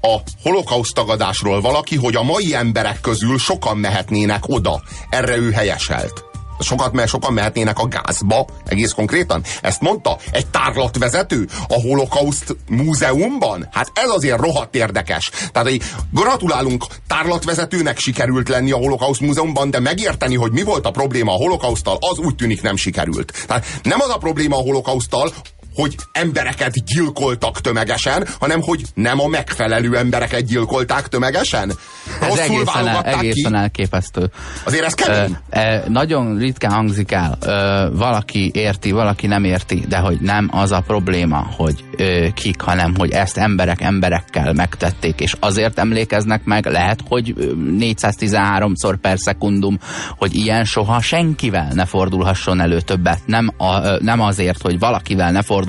a 0.00 0.16
holokauszt 0.42 0.94
tagadásról 0.94 1.60
valaki, 1.60 1.96
hogy 1.96 2.16
a 2.16 2.22
mai 2.22 2.54
emberek 2.54 3.00
közül 3.00 3.38
sokan 3.38 3.76
mehetnének 3.76 4.48
oda. 4.48 4.82
Erre 5.10 5.36
ő 5.36 5.50
helyeselt. 5.50 6.31
Sokat, 6.62 6.92
mert 6.92 7.08
sokan 7.08 7.32
mehetnének 7.32 7.78
a 7.78 7.88
gázba, 7.88 8.46
egész 8.64 8.92
konkrétan. 8.92 9.42
Ezt 9.62 9.80
mondta 9.80 10.16
egy 10.30 10.46
tárlatvezető 10.46 11.48
a 11.68 11.80
holokauszt 11.80 12.56
múzeumban? 12.68 13.68
Hát 13.72 13.90
ez 13.94 14.08
azért 14.08 14.40
rohadt 14.40 14.74
érdekes. 14.74 15.30
Tehát, 15.52 15.68
hogy 15.68 15.82
gratulálunk 16.10 16.84
tárlatvezetőnek 17.06 17.98
sikerült 17.98 18.48
lenni 18.48 18.70
a 18.70 18.76
holokauszt 18.76 19.20
múzeumban, 19.20 19.70
de 19.70 19.80
megérteni, 19.80 20.34
hogy 20.34 20.52
mi 20.52 20.62
volt 20.62 20.86
a 20.86 20.90
probléma 20.90 21.32
a 21.32 21.36
holokausztal, 21.36 21.98
az 22.00 22.18
úgy 22.18 22.34
tűnik 22.34 22.62
nem 22.62 22.76
sikerült. 22.76 23.44
Tehát 23.46 23.66
nem 23.82 24.00
az 24.00 24.10
a 24.10 24.18
probléma 24.18 24.56
a 24.56 24.60
holokausztal, 24.60 25.32
hogy 25.74 25.96
embereket 26.12 26.84
gyilkoltak 26.84 27.60
tömegesen, 27.60 28.26
hanem 28.40 28.60
hogy 28.60 28.82
nem 28.94 29.20
a 29.20 29.26
megfelelő 29.26 29.96
embereket 29.96 30.44
gyilkolták 30.44 31.08
tömegesen. 31.08 31.72
Ez 32.20 32.38
egészen, 32.38 32.88
el, 32.88 33.02
egészen 33.02 33.52
ki. 33.52 33.58
elképesztő. 33.58 34.30
Azért 34.64 34.84
ez 34.84 34.92
Ö, 34.92 35.04
kemény. 35.12 35.36
ö, 35.50 35.88
nagyon 35.88 36.38
ritkán 36.38 36.72
hangzik 36.72 37.12
el. 37.12 37.38
Ö, 37.40 37.86
valaki 37.96 38.50
érti, 38.54 38.90
valaki 38.90 39.26
nem 39.26 39.44
érti, 39.44 39.84
de 39.88 39.96
hogy 39.98 40.20
nem 40.20 40.48
az 40.52 40.72
a 40.72 40.80
probléma, 40.86 41.46
hogy 41.56 41.84
ö, 41.96 42.26
kik, 42.34 42.60
hanem 42.60 42.94
hogy 42.96 43.10
ezt 43.10 43.36
emberek 43.36 43.80
emberekkel 43.80 44.52
megtették, 44.52 45.20
és 45.20 45.36
azért 45.40 45.78
emlékeznek 45.78 46.44
meg, 46.44 46.66
lehet, 46.66 47.00
hogy 47.08 47.34
ö, 47.36 47.52
413-szor 47.78 48.96
per 49.00 49.18
szekundum, 49.18 49.78
hogy 50.16 50.34
ilyen 50.34 50.64
soha 50.64 51.00
senkivel 51.00 51.68
ne 51.74 51.84
fordulhasson 51.84 52.60
elő 52.60 52.80
többet. 52.80 53.18
Nem, 53.26 53.52
a, 53.56 53.84
ö, 53.84 53.96
nem 54.00 54.20
azért, 54.20 54.62
hogy 54.62 54.78
valakivel 54.78 55.30
ne 55.30 55.42
fordulhasson, 55.42 55.60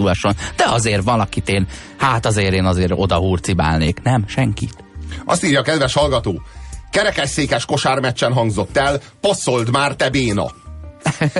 de 0.55 0.63
azért 0.65 1.03
valakit 1.03 1.49
én, 1.49 1.67
hát 1.97 2.25
azért 2.25 2.53
én 2.53 2.65
azért 2.65 2.91
oda 2.95 3.17
hurcibálnék. 3.17 4.01
Nem, 4.01 4.23
senkit. 4.27 4.83
Azt 5.25 5.43
írja 5.43 5.59
a 5.59 5.63
kedves 5.63 5.93
hallgató. 5.93 6.41
Kerekesszékes 6.91 7.65
kosármeccsen 7.65 8.33
hangzott 8.33 8.77
el, 8.77 9.01
passzold 9.21 9.69
már 9.69 9.95
te 9.95 10.09
béna. 10.09 10.51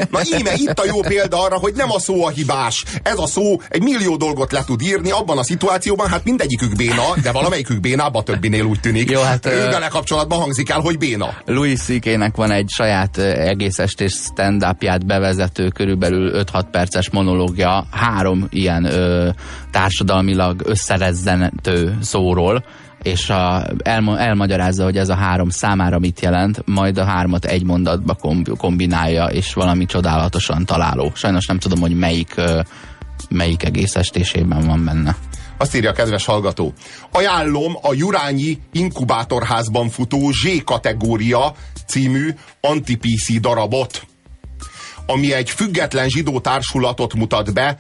Na 0.10 0.19
íme 0.38 0.54
itt 0.56 0.80
a 0.80 0.86
jó 0.86 0.99
példa 0.99 1.41
arra, 1.43 1.58
hogy 1.58 1.73
nem 1.76 1.91
a 1.91 1.99
szó 1.99 2.26
a 2.26 2.30
hibás. 2.30 2.84
Ez 3.04 3.17
a 3.17 3.28
szó 3.28 3.62
egy 3.69 3.82
millió 3.82 4.15
dolgot 4.15 4.52
le 4.52 4.63
tud 4.63 4.82
írni, 4.82 5.12
abban 5.12 5.38
a 5.38 5.43
szituációban 5.43 6.08
hát 6.08 6.23
mindegyikük 6.23 6.76
béna, 6.76 7.04
de 7.21 7.32
valamelyikük 7.32 7.80
bénább 7.80 8.15
a 8.15 8.23
többinél 8.23 8.63
úgy 8.63 8.80
tűnik. 8.80 9.10
Jó, 9.10 9.21
hát, 9.21 9.45
ő 9.45 9.49
ö- 9.49 9.71
vele 9.71 9.88
kapcsolatban 9.88 10.39
hangzik 10.39 10.69
el, 10.69 10.80
hogy 10.80 10.97
béna. 10.97 11.34
Louis 11.45 11.80
ck 11.80 12.36
van 12.36 12.52
egy 12.52 12.69
saját 12.69 13.17
egész 13.17 13.80
estés 13.80 14.13
stand 14.13 14.65
bevezető, 15.06 15.67
körülbelül 15.67 16.43
5-6 16.54 16.63
perces 16.71 17.10
monológia, 17.10 17.86
három 17.91 18.47
ilyen 18.49 18.86
ö, 18.86 19.30
társadalmilag 19.71 20.62
összerezzenető 20.65 21.97
szóról, 22.02 22.63
és 23.04 23.30
a, 23.30 23.68
elma, 23.84 24.20
elmagyarázza, 24.20 24.84
hogy 24.84 24.98
ez 24.98 25.10
a 25.10 25.16
három 25.16 25.50
számára 25.50 26.00
mit 26.00 26.22
jelent, 26.22 26.66
majd 26.66 26.98
a 26.98 27.06
hármat 27.06 27.46
egy 27.46 27.63
mondatba 27.63 28.13
komb, 28.13 28.58
kombinálja, 28.58 29.26
és 29.26 29.54
valami 29.54 29.86
csodálatosan 29.86 30.66
találó. 30.66 31.12
Sajnos 31.16 31.46
nem 31.46 31.60
tudom, 31.60 31.80
hogy 31.80 31.96
melyik, 31.96 32.36
melyik 33.30 33.63
egész 33.63 33.96
estésében 33.96 34.66
van 34.66 34.86
benne. 34.86 35.16
Azt 35.58 35.76
írja 35.76 35.89
a 35.89 35.94
kedves 35.94 36.26
hallgató. 36.26 36.74
Ajánlom 37.12 37.78
a 37.82 37.94
Jurányi 37.94 38.60
inkubátorházban 38.72 39.89
futó 39.89 40.32
Z 40.32 40.63
kategória 40.63 41.54
című 41.88 42.30
anti-PC 42.62 43.39
darabot, 43.39 44.08
ami 45.06 45.34
egy 45.34 45.50
független 45.50 46.10
zsidó 46.10 46.39
társulatot 46.39 47.13
mutat 47.13 47.54
be, 47.54 47.80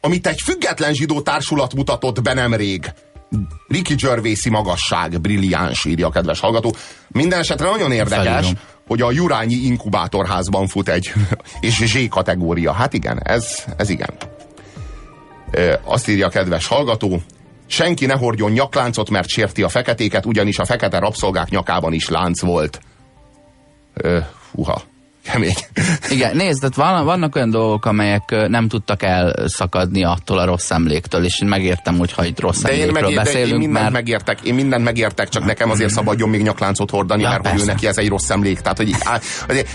amit 0.00 0.26
egy 0.26 0.40
független 0.40 0.94
zsidó 0.94 1.20
társulat 1.20 1.74
mutatott 1.74 2.22
be 2.22 2.34
nemrég. 2.34 2.92
Ricky 3.68 3.94
Gervaisi 3.94 4.50
magasság, 4.50 5.20
brilliáns, 5.20 5.84
írja 5.84 6.06
a 6.06 6.10
kedves 6.10 6.40
hallgató. 6.40 6.74
Minden 7.08 7.38
esetre 7.38 7.70
nagyon 7.70 7.92
érdekes, 7.92 8.24
Felírom. 8.26 8.52
hogy 8.86 9.00
a 9.00 9.10
Jurányi 9.10 9.54
inkubátorházban 9.54 10.66
fut 10.66 10.88
egy, 10.88 11.12
és 11.60 11.84
Z 11.86 12.08
kategória. 12.08 12.72
Hát 12.72 12.92
igen, 12.92 13.20
ez, 13.22 13.64
ez 13.76 13.88
igen. 13.88 14.10
Azt 15.84 16.08
írja 16.08 16.26
a 16.26 16.30
kedves 16.30 16.66
hallgató, 16.66 17.22
senki 17.66 18.06
ne 18.06 18.14
hordjon 18.14 18.50
nyakláncot, 18.50 19.10
mert 19.10 19.28
sérti 19.28 19.62
a 19.62 19.68
feketéket, 19.68 20.26
ugyanis 20.26 20.58
a 20.58 20.64
fekete 20.64 20.98
rabszolgák 20.98 21.48
nyakában 21.48 21.92
is 21.92 22.08
lánc 22.08 22.40
volt. 22.40 22.80
Ö, 23.94 24.18
húha, 24.52 24.82
kemény. 25.24 25.54
Igen, 26.10 26.36
nézd, 26.36 26.60
tehát 26.60 26.74
van, 26.74 27.04
vannak 27.04 27.36
olyan 27.36 27.50
dolgok, 27.50 27.84
amelyek 27.84 28.48
nem 28.48 28.68
tudtak 28.68 29.02
elszakadni 29.02 30.04
attól 30.04 30.38
a 30.38 30.44
rossz 30.44 30.70
emléktől, 30.70 31.24
és 31.24 31.40
én 31.42 31.48
megértem, 31.48 31.98
hogy 31.98 32.12
ha 32.12 32.24
itt 32.24 32.40
rossz 32.40 32.60
De 32.60 32.72
én, 32.72 32.80
emlékről 32.80 32.92
meg, 32.92 33.02
de 33.02 33.08
én 33.08 33.24
beszélünk, 33.24 33.58
mindent 33.58 33.82
mert 33.82 33.92
megértek, 33.92 34.40
én 34.40 34.54
mindent 34.54 34.84
megértek, 34.84 35.28
csak 35.28 35.44
nekem 35.44 35.70
azért 35.70 35.90
szabadjon 35.90 36.28
még 36.28 36.42
nyakláncot 36.42 36.90
hordani, 36.90 37.22
Ja, 37.22 37.28
mert 37.28 37.40
hogy 37.40 37.50
ő 37.50 37.56
persze. 37.56 37.72
neki 37.72 37.86
ez 37.86 37.98
egy 37.98 38.08
rossz 38.08 38.30
emlék. 38.30 38.60
Tehát, 38.60 38.76
hogy 38.76 38.94
á, 39.04 39.20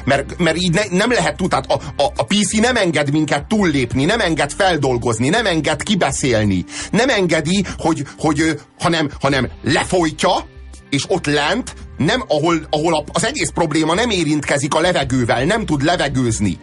mert, 0.03 0.37
mert 0.37 0.57
így 0.57 0.73
ne, 0.73 0.97
nem 0.97 1.11
lehet 1.11 1.35
tudni, 1.35 1.47
tehát 1.47 1.71
a, 1.71 2.03
a, 2.03 2.11
a 2.15 2.23
PC 2.23 2.51
nem 2.59 2.75
enged 2.75 3.11
minket 3.11 3.47
túllépni, 3.47 4.05
nem 4.05 4.19
enged 4.19 4.51
feldolgozni, 4.51 5.29
nem 5.29 5.45
enged 5.45 5.83
kibeszélni, 5.83 6.65
nem 6.91 7.09
engedi, 7.09 7.65
hogy, 7.77 8.03
hogy 8.17 8.59
hanem, 8.79 9.09
hanem 9.21 9.49
lefolytja, 9.63 10.53
és 10.95 11.05
ott 11.07 11.25
lent, 11.25 11.75
nem, 11.97 12.23
ahol, 12.27 12.67
ahol 12.69 13.03
az 13.13 13.25
egész 13.25 13.49
probléma 13.49 13.93
nem 13.93 14.09
érintkezik 14.09 14.73
a 14.73 14.79
levegővel, 14.79 15.43
nem 15.43 15.65
tud 15.65 15.83
levegőzni, 15.83 16.59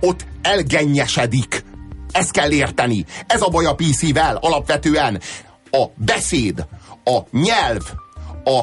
ott 0.00 0.26
elgennyesedik. 0.42 1.64
Ezt 2.12 2.30
kell 2.30 2.50
érteni. 2.50 3.04
Ez 3.26 3.42
a 3.42 3.48
baj 3.48 3.64
a 3.64 3.74
PC-vel 3.74 4.36
alapvetően. 4.40 5.20
A 5.70 5.84
beszéd, 5.96 6.66
a 7.04 7.18
nyelv, 7.30 7.82
a, 8.44 8.58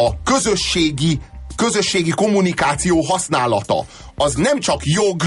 a 0.00 0.22
közösségi, 0.24 1.20
közösségi 1.56 2.10
kommunikáció 2.10 3.00
használata, 3.00 3.84
az 4.14 4.34
nem 4.34 4.60
csak 4.60 4.80
jog, 4.84 5.22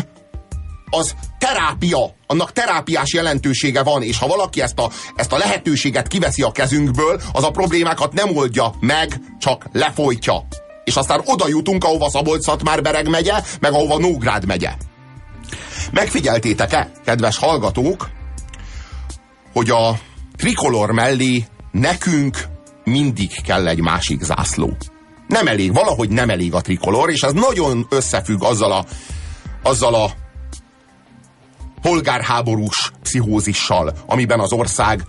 az 0.90 1.16
terápia, 1.42 2.16
annak 2.28 2.52
terápiás 2.52 3.14
jelentősége 3.14 3.84
van, 3.84 4.02
és 4.02 4.18
ha 4.18 4.28
valaki 4.28 4.62
ezt 4.62 4.80
a, 4.80 4.90
ezt 5.16 5.32
a 5.32 5.38
lehetőséget 5.38 6.08
kiveszi 6.08 6.42
a 6.42 6.52
kezünkből, 6.52 7.22
az 7.34 7.44
a 7.44 7.52
problémákat 7.52 8.14
nem 8.14 8.38
oldja 8.38 8.74
meg, 8.80 9.22
csak 9.40 9.66
lefolytja. 9.72 10.48
És 10.84 10.96
aztán 10.96 11.22
oda 11.26 11.48
jutunk, 11.48 11.84
ahova 11.84 12.10
Szabolcs-Szatmár-Bereg 12.10 13.10
megye, 13.10 13.34
meg 13.60 13.74
ahova 13.74 13.98
Nógrád 13.98 14.46
megye. 14.46 14.72
Megfigyeltétek-e, 15.92 16.92
kedves 17.06 17.38
hallgatók, 17.38 18.10
hogy 19.54 19.70
a 19.70 20.00
trikolor 20.38 20.92
mellé 20.92 21.46
nekünk 21.72 22.38
mindig 22.84 23.42
kell 23.42 23.68
egy 23.68 23.82
másik 23.82 24.22
zászló. 24.22 24.78
Nem 25.28 25.48
elég, 25.48 25.74
valahogy 25.74 26.10
nem 26.10 26.30
elég 26.30 26.54
a 26.54 26.62
trikolor, 26.62 27.10
és 27.10 27.22
ez 27.22 27.34
nagyon 27.34 27.86
összefügg 27.90 28.44
azzal 28.44 28.72
a, 28.72 28.86
azzal 29.64 29.96
a 29.96 30.21
polgárháborús 31.82 32.92
pszichózissal, 33.02 33.94
amiben 34.06 34.40
az 34.40 34.52
ország 34.52 35.04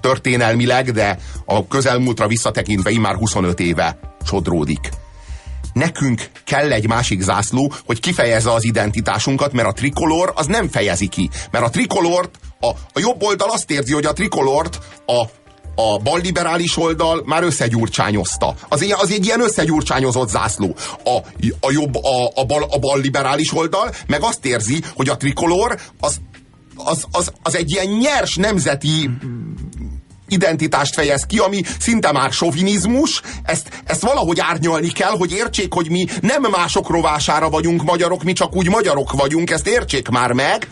történelmileg, 0.00 0.92
de 0.92 1.18
a 1.44 1.66
közelmúltra 1.66 2.26
visszatekintve 2.26 2.90
immár 2.90 3.14
25 3.14 3.60
éve 3.60 3.98
sodródik. 4.24 4.88
Nekünk 5.72 6.30
kell 6.44 6.72
egy 6.72 6.88
másik 6.88 7.20
zászló, 7.20 7.72
hogy 7.86 8.00
kifejezze 8.00 8.52
az 8.52 8.64
identitásunkat, 8.64 9.52
mert 9.52 9.68
a 9.68 9.72
trikolor 9.72 10.32
az 10.36 10.46
nem 10.46 10.68
fejezi 10.68 11.06
ki. 11.06 11.30
Mert 11.50 11.64
a 11.64 11.70
trikolort, 11.70 12.38
a, 12.60 12.68
a 12.68 12.98
jobb 13.00 13.22
oldal 13.22 13.50
azt 13.50 13.70
érzi, 13.70 13.92
hogy 13.92 14.04
a 14.04 14.12
trikolort 14.12 14.78
a 15.06 15.24
a 15.80 15.98
balliberális 15.98 16.76
oldal 16.76 17.22
már 17.24 17.42
összegyurcsányozta. 17.42 18.54
Az, 18.68 18.94
az 19.00 19.10
egy 19.10 19.24
ilyen 19.24 19.40
összegyurcsányozott 19.40 20.28
zászló. 20.28 20.76
A, 21.04 21.16
a 21.60 21.70
jobb, 21.70 21.94
a, 21.94 22.32
a, 22.34 22.44
bal, 22.44 22.66
a 22.70 22.78
balliberális 22.78 23.52
oldal 23.52 23.94
meg 24.06 24.22
azt 24.22 24.44
érzi, 24.44 24.82
hogy 24.94 25.08
a 25.08 25.16
trikolor 25.16 25.78
az, 26.00 26.20
az, 26.84 27.04
az, 27.10 27.32
az 27.42 27.56
egy 27.56 27.70
ilyen 27.70 27.86
nyers 27.86 28.36
nemzeti 28.36 29.10
identitást 30.32 30.94
fejez 30.94 31.26
ki, 31.26 31.38
ami 31.38 31.62
szinte 31.78 32.12
már 32.12 32.32
sovinizmus, 32.32 33.22
ezt, 33.42 33.82
ezt 33.84 34.02
valahogy 34.02 34.40
árnyalni 34.40 34.88
kell, 34.88 35.10
hogy 35.10 35.32
értsék, 35.32 35.72
hogy 35.72 35.90
mi 35.90 36.06
nem 36.20 36.42
mások 36.50 36.88
rovására 36.88 37.50
vagyunk 37.50 37.82
magyarok, 37.82 38.22
mi 38.22 38.32
csak 38.32 38.56
úgy 38.56 38.68
magyarok 38.68 39.12
vagyunk, 39.12 39.50
ezt 39.50 39.68
értsék 39.68 40.08
már 40.08 40.32
meg, 40.32 40.68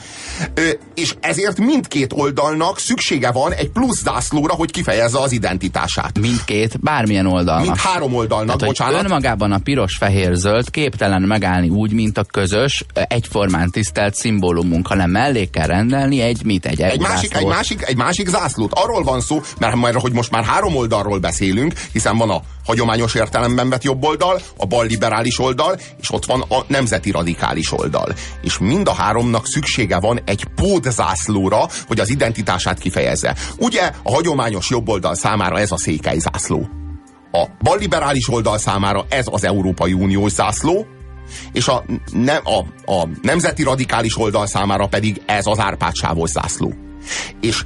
Ö, 0.55 0.69
és 0.95 1.15
ezért 1.21 1.59
mindkét 1.59 2.13
oldalnak 2.13 2.79
szüksége 2.79 3.31
van 3.31 3.53
egy 3.53 3.69
plusz 3.69 4.03
zászlóra, 4.03 4.55
hogy 4.55 4.71
kifejezze 4.71 5.19
az 5.19 5.33
identitását. 5.33 6.19
Mindkét, 6.19 6.81
bármilyen 6.81 7.27
oldalnak. 7.27 7.65
Mind 7.65 7.77
három 7.77 8.15
oldalnak, 8.15 8.57
Tehát, 8.57 8.75
bocsánat. 8.75 9.03
önmagában 9.05 9.53
a 9.53 9.59
piros-fehér-zöld 9.59 10.71
képtelen 10.71 11.23
megállni 11.23 11.69
úgy, 11.69 11.93
mint 11.93 12.19
a 12.19 12.25
közös, 12.25 12.85
egyformán 12.93 13.71
tisztelt 13.71 14.15
szimbólumunk, 14.15 14.87
hanem 14.87 15.11
mellé 15.11 15.45
kell 15.45 15.67
rendelni 15.67 16.21
egy 16.21 16.45
mit, 16.45 16.67
egy, 16.67 16.81
egy, 16.81 17.01
másik, 17.01 17.35
egy, 17.35 17.47
másik, 17.47 17.83
egy 17.87 17.97
másik 17.97 18.29
zászlót. 18.29 18.73
Arról 18.73 19.03
van 19.03 19.21
szó, 19.21 19.41
mert 19.59 19.75
majd, 19.75 19.95
hogy 19.95 20.13
most 20.13 20.31
már 20.31 20.45
három 20.45 20.77
oldalról 20.77 21.19
beszélünk, 21.19 21.73
hiszen 21.93 22.17
van 22.17 22.31
a 22.31 22.43
hagyományos 22.65 23.15
értelemben 23.15 23.69
vett 23.69 23.83
jobb 23.83 24.05
oldal, 24.05 24.41
a 24.57 24.67
balliberális 24.67 25.39
oldal, 25.39 25.79
és 26.01 26.13
ott 26.13 26.25
van 26.25 26.41
a 26.41 26.65
nemzeti 26.67 27.11
radikális 27.11 27.73
oldal. 27.73 28.15
És 28.43 28.59
mind 28.59 28.89
a 28.89 28.95
háromnak 28.95 29.47
szüksége 29.47 29.99
van 29.99 30.21
egy 30.25 30.45
pótzászlóra, 30.55 31.69
hogy 31.87 32.01
az 32.01 32.11
identitását 32.11 32.79
kifejezze. 32.79 33.37
Ugye 33.59 33.93
a 34.03 34.13
hagyományos 34.13 34.71
jobb 34.71 34.89
oldal 34.89 35.15
számára 35.15 35.59
ez 35.59 35.73
a 35.73 35.79
székely 35.79 36.19
zászló. 36.19 36.69
A 37.33 37.47
balliberális 37.63 38.29
oldal 38.29 38.59
számára 38.59 39.05
ez 39.09 39.27
az 39.31 39.45
Európai 39.45 39.93
Uniós 39.93 40.33
zászló, 40.33 40.87
és 41.53 41.69
a, 41.69 41.85
ne, 42.13 42.37
a, 42.37 42.59
a 42.93 43.09
nemzeti 43.23 43.63
radikális 43.63 44.19
oldal 44.19 44.47
számára 44.47 44.87
pedig 44.87 45.23
ez 45.27 45.47
az 45.47 45.59
árpádsávos 45.59 46.31
zászló. 46.31 46.75
És 47.41 47.65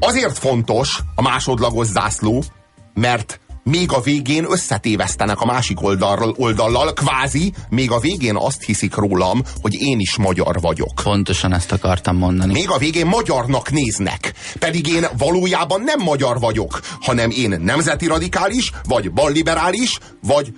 Azért 0.00 0.38
fontos 0.38 0.98
a 1.14 1.22
másodlagos 1.22 1.86
zászló, 1.86 2.44
mert 2.94 3.40
még 3.62 3.92
a 3.92 4.00
végén 4.00 4.46
összetévesztenek 4.50 5.40
a 5.40 5.44
másik 5.44 5.82
oldalról, 5.82 6.34
oldallal, 6.38 6.92
kvázi, 6.92 7.52
még 7.68 7.90
a 7.90 7.98
végén 7.98 8.36
azt 8.36 8.62
hiszik 8.62 8.94
rólam, 8.94 9.42
hogy 9.62 9.74
én 9.74 9.98
is 9.98 10.16
magyar 10.16 10.60
vagyok. 10.60 10.92
Pontosan 11.02 11.52
ezt 11.52 11.72
akartam 11.72 12.16
mondani. 12.16 12.52
Még 12.52 12.70
a 12.70 12.78
végén 12.78 13.06
magyarnak 13.06 13.70
néznek. 13.70 14.32
Pedig 14.58 14.86
én 14.86 15.06
valójában 15.18 15.80
nem 15.80 16.00
magyar 16.00 16.38
vagyok, 16.40 16.80
hanem 17.00 17.30
én 17.30 17.60
nemzeti 17.60 18.06
radikális, 18.06 18.72
vagy 18.88 19.12
balliberális, 19.12 19.98
vagy 20.22 20.52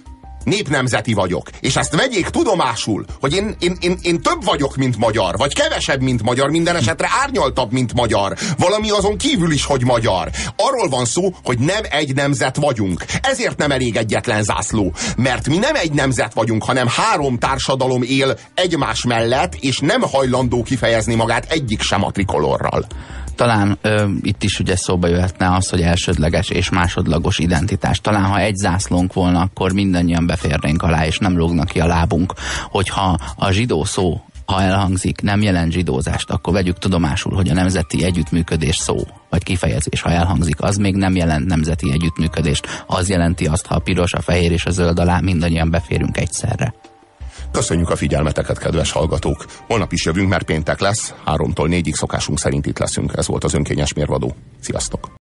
népnemzeti 0.48 1.12
vagyok. 1.12 1.50
És 1.60 1.76
ezt 1.76 1.96
vegyék 1.96 2.28
tudomásul, 2.28 3.04
hogy 3.20 3.34
én, 3.34 3.56
én, 3.58 3.76
én, 3.80 3.98
én 4.02 4.20
több 4.20 4.44
vagyok, 4.44 4.76
mint 4.76 4.96
magyar, 4.96 5.36
vagy 5.36 5.54
kevesebb, 5.54 6.00
mint 6.00 6.22
magyar, 6.22 6.50
minden 6.50 6.76
esetre 6.76 7.08
árnyaltabb, 7.22 7.72
mint 7.72 7.94
magyar. 7.94 8.36
Valami 8.58 8.90
azon 8.90 9.16
kívül 9.16 9.50
is, 9.50 9.64
hogy 9.64 9.84
magyar. 9.84 10.30
Arról 10.56 10.88
van 10.88 11.04
szó, 11.04 11.34
hogy 11.44 11.58
nem 11.58 11.82
egy 11.90 12.14
nemzet 12.14 12.56
vagyunk. 12.56 13.04
Ezért 13.22 13.58
nem 13.58 13.70
elég 13.70 13.96
egyetlen 13.96 14.42
zászló. 14.42 14.92
Mert 15.16 15.48
mi 15.48 15.56
nem 15.56 15.74
egy 15.74 15.92
nemzet 15.92 16.34
vagyunk, 16.34 16.64
hanem 16.64 16.86
három 16.88 17.38
társadalom 17.38 18.02
él 18.02 18.38
egymás 18.54 19.04
mellett, 19.04 19.54
és 19.54 19.78
nem 19.78 20.00
hajlandó 20.00 20.62
kifejezni 20.62 21.14
magát 21.14 21.52
egyik 21.52 21.82
sem 21.82 22.04
a 22.04 22.10
trikolorral 22.10 22.86
talán 23.38 23.78
ö, 23.82 24.08
itt 24.22 24.42
is 24.42 24.60
ugye 24.60 24.76
szóba 24.76 25.06
jöhetne 25.06 25.54
az, 25.54 25.68
hogy 25.68 25.80
elsődleges 25.80 26.48
és 26.48 26.70
másodlagos 26.70 27.38
identitás. 27.38 28.00
Talán 28.00 28.24
ha 28.24 28.38
egy 28.38 28.56
zászlónk 28.56 29.12
volna, 29.12 29.40
akkor 29.40 29.72
mindannyian 29.72 30.26
beférnénk 30.26 30.82
alá, 30.82 31.06
és 31.06 31.18
nem 31.18 31.36
lógnak 31.36 31.68
ki 31.68 31.80
a 31.80 31.86
lábunk. 31.86 32.32
Hogyha 32.70 33.18
a 33.36 33.50
zsidó 33.50 33.84
szó 33.84 34.22
ha 34.46 34.62
elhangzik, 34.62 35.20
nem 35.20 35.42
jelent 35.42 35.72
zsidózást, 35.72 36.30
akkor 36.30 36.52
vegyük 36.52 36.78
tudomásul, 36.78 37.34
hogy 37.34 37.48
a 37.48 37.54
nemzeti 37.54 38.04
együttműködés 38.04 38.76
szó, 38.76 38.96
vagy 39.30 39.42
kifejezés, 39.42 40.00
ha 40.00 40.10
elhangzik, 40.10 40.62
az 40.62 40.76
még 40.76 40.94
nem 40.94 41.16
jelent 41.16 41.46
nemzeti 41.46 41.92
együttműködést. 41.92 42.84
Az 42.86 43.08
jelenti 43.08 43.46
azt, 43.46 43.66
ha 43.66 43.74
a 43.74 43.78
piros, 43.78 44.12
a 44.12 44.20
fehér 44.20 44.52
és 44.52 44.64
a 44.64 44.70
zöld 44.70 44.98
alá 44.98 45.20
mindannyian 45.20 45.70
beférünk 45.70 46.16
egyszerre. 46.16 46.74
Köszönjük 47.52 47.90
a 47.90 47.96
figyelmeteket, 47.96 48.58
kedves 48.58 48.92
hallgatók! 48.92 49.44
Holnap 49.66 49.92
is 49.92 50.04
jövünk, 50.04 50.28
mert 50.28 50.44
péntek 50.44 50.80
lesz, 50.80 51.14
háromtól 51.24 51.68
négyig 51.68 51.94
szokásunk 51.94 52.38
szerint 52.38 52.66
itt 52.66 52.78
leszünk. 52.78 53.12
Ez 53.16 53.26
volt 53.26 53.44
az 53.44 53.54
önkényes 53.54 53.92
mérvadó. 53.92 54.34
Sziasztok! 54.60 55.17